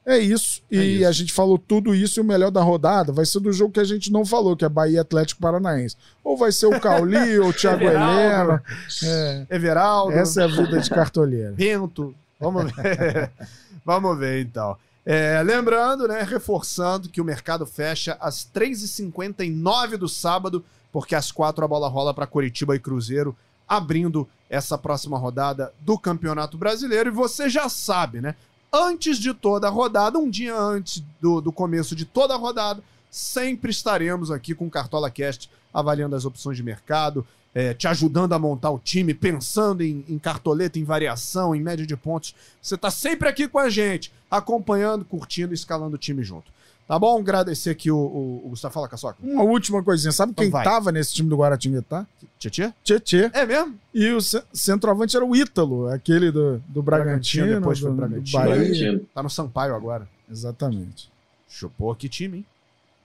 [0.09, 0.61] É isso.
[0.71, 1.07] É e isso.
[1.07, 3.79] a gente falou tudo isso e o melhor da rodada vai ser do jogo que
[3.79, 5.95] a gente não falou, que é Bahia Atlético Paranaense.
[6.23, 8.63] Ou vai ser o Cauli, ou o Thiago Helena.
[9.03, 9.45] É.
[9.51, 10.13] Everaldo.
[10.13, 11.53] Essa é a vida de cartoleiro.
[11.55, 12.15] Bento.
[12.39, 13.31] Vamos ver.
[13.85, 14.75] Vamos ver então.
[15.05, 21.63] É, lembrando, né, reforçando que o mercado fecha às 3h59 do sábado porque às quatro
[21.63, 23.35] a bola rola para Curitiba e Cruzeiro,
[23.67, 27.09] abrindo essa próxima rodada do Campeonato Brasileiro.
[27.09, 28.35] E você já sabe, né?
[28.71, 32.83] Antes de toda a rodada, um dia antes do, do começo de toda a rodada,
[33.09, 38.33] sempre estaremos aqui com o Cartola Cast avaliando as opções de mercado, é, te ajudando
[38.33, 42.35] a montar o time, pensando em, em, cartoleta, em variação, em média de pontos.
[42.61, 46.51] Você está sempre aqui com a gente, acompanhando, curtindo, escalando o time junto.
[46.89, 47.19] Tá bom?
[47.19, 48.73] Agradecer aqui o, o, o Gustavo.
[48.73, 49.19] Fala, Caçoca.
[49.21, 50.11] Uma última coisinha.
[50.11, 50.63] Sabe então quem vai.
[50.63, 52.03] tava nesse time do Guaratinguetá?
[52.39, 52.73] Tietê?
[52.83, 53.29] Tietê.
[53.31, 53.79] É mesmo?
[53.93, 54.19] E o
[54.51, 57.45] centroavante era o Ítalo, aquele do, do Bragantino.
[57.45, 58.43] Bragantino depois do, foi Bragantino.
[58.43, 59.01] Do Bahia.
[59.13, 60.09] Tá no Sampaio agora.
[60.27, 61.11] Exatamente.
[61.47, 62.45] Chupou, que time, hein?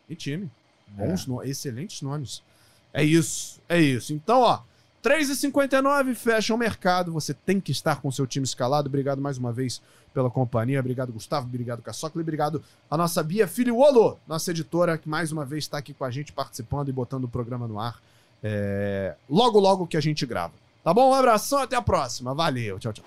[0.09, 0.51] Que time.
[0.89, 1.30] Bons, é.
[1.30, 1.43] no...
[1.43, 2.43] excelentes nomes.
[2.91, 4.14] É isso, é isso.
[4.14, 4.61] Então, ó,
[5.05, 7.12] 3h59 fecha o mercado.
[7.12, 8.89] Você tem que estar com seu time escalado.
[8.89, 9.82] Obrigado mais uma vez
[10.15, 10.81] pela companhia.
[10.81, 11.47] Obrigado, Gustavo.
[11.47, 12.23] Obrigado, Caçocla.
[12.23, 16.11] Obrigado a nossa Bia Filiolo, nossa editora, que mais uma vez está aqui com a
[16.11, 18.01] gente, participando e botando o programa no ar.
[18.43, 19.17] É...
[19.29, 20.55] Logo, logo que a gente grava.
[20.85, 21.11] Tá bom?
[21.11, 22.35] Um abração, até a próxima.
[22.35, 22.79] Valeu.
[22.79, 23.05] Tchau, tchau.